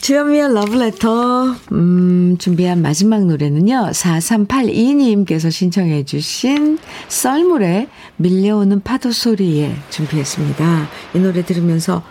주현미의 0.00 0.52
러브레터, 0.54 1.54
음, 1.70 2.36
준비한 2.38 2.82
마지막 2.82 3.24
노래는요, 3.24 3.90
4382님께서 3.92 5.48
신청해 5.48 6.06
주신 6.06 6.78
썰물의 7.06 7.86
밀려오는 8.16 8.80
파도 8.82 9.12
소리에 9.12 9.72
준비했습니다. 9.90 10.88
이 11.14 11.18
노래 11.20 11.44
들으면서 11.44 12.02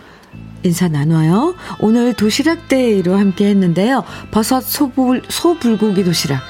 인사 0.62 0.88
나눠요. 0.88 1.54
오늘 1.78 2.14
도시락 2.14 2.68
Day로 2.68 3.16
함께 3.16 3.46
했는데요. 3.46 4.04
버섯 4.30 4.60
소불, 4.60 5.22
소불고기 5.28 6.04
도시락. 6.04 6.40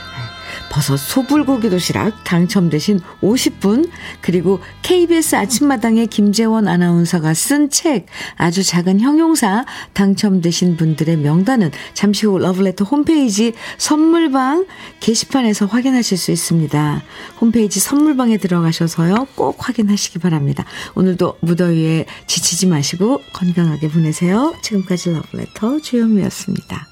버섯 0.72 0.96
소불고기 0.96 1.68
도시락 1.68 2.24
당첨되신 2.24 3.00
50분 3.20 3.90
그리고 4.22 4.58
KBS 4.80 5.36
아침마당의 5.36 6.06
김재원 6.06 6.66
아나운서가 6.66 7.34
쓴 7.34 7.68
책 7.68 8.06
아주 8.36 8.62
작은 8.62 9.00
형용사 9.00 9.66
당첨되신 9.92 10.78
분들의 10.78 11.18
명단은 11.18 11.70
잠시 11.92 12.24
후 12.24 12.38
러브레터 12.38 12.86
홈페이지 12.86 13.52
선물방 13.76 14.64
게시판에서 15.00 15.66
확인하실 15.66 16.16
수 16.16 16.32
있습니다. 16.32 17.02
홈페이지 17.40 17.78
선물방에 17.78 18.38
들어가셔서요. 18.38 19.28
꼭 19.34 19.56
확인하시기 19.68 20.20
바랍니다. 20.20 20.64
오늘도 20.94 21.36
무더위에 21.40 22.06
지치지 22.26 22.66
마시고 22.66 23.20
건강하게 23.34 23.88
보내세요. 23.88 24.54
지금까지 24.62 25.10
러브레터 25.10 25.80
주현미였습니다. 25.80 26.91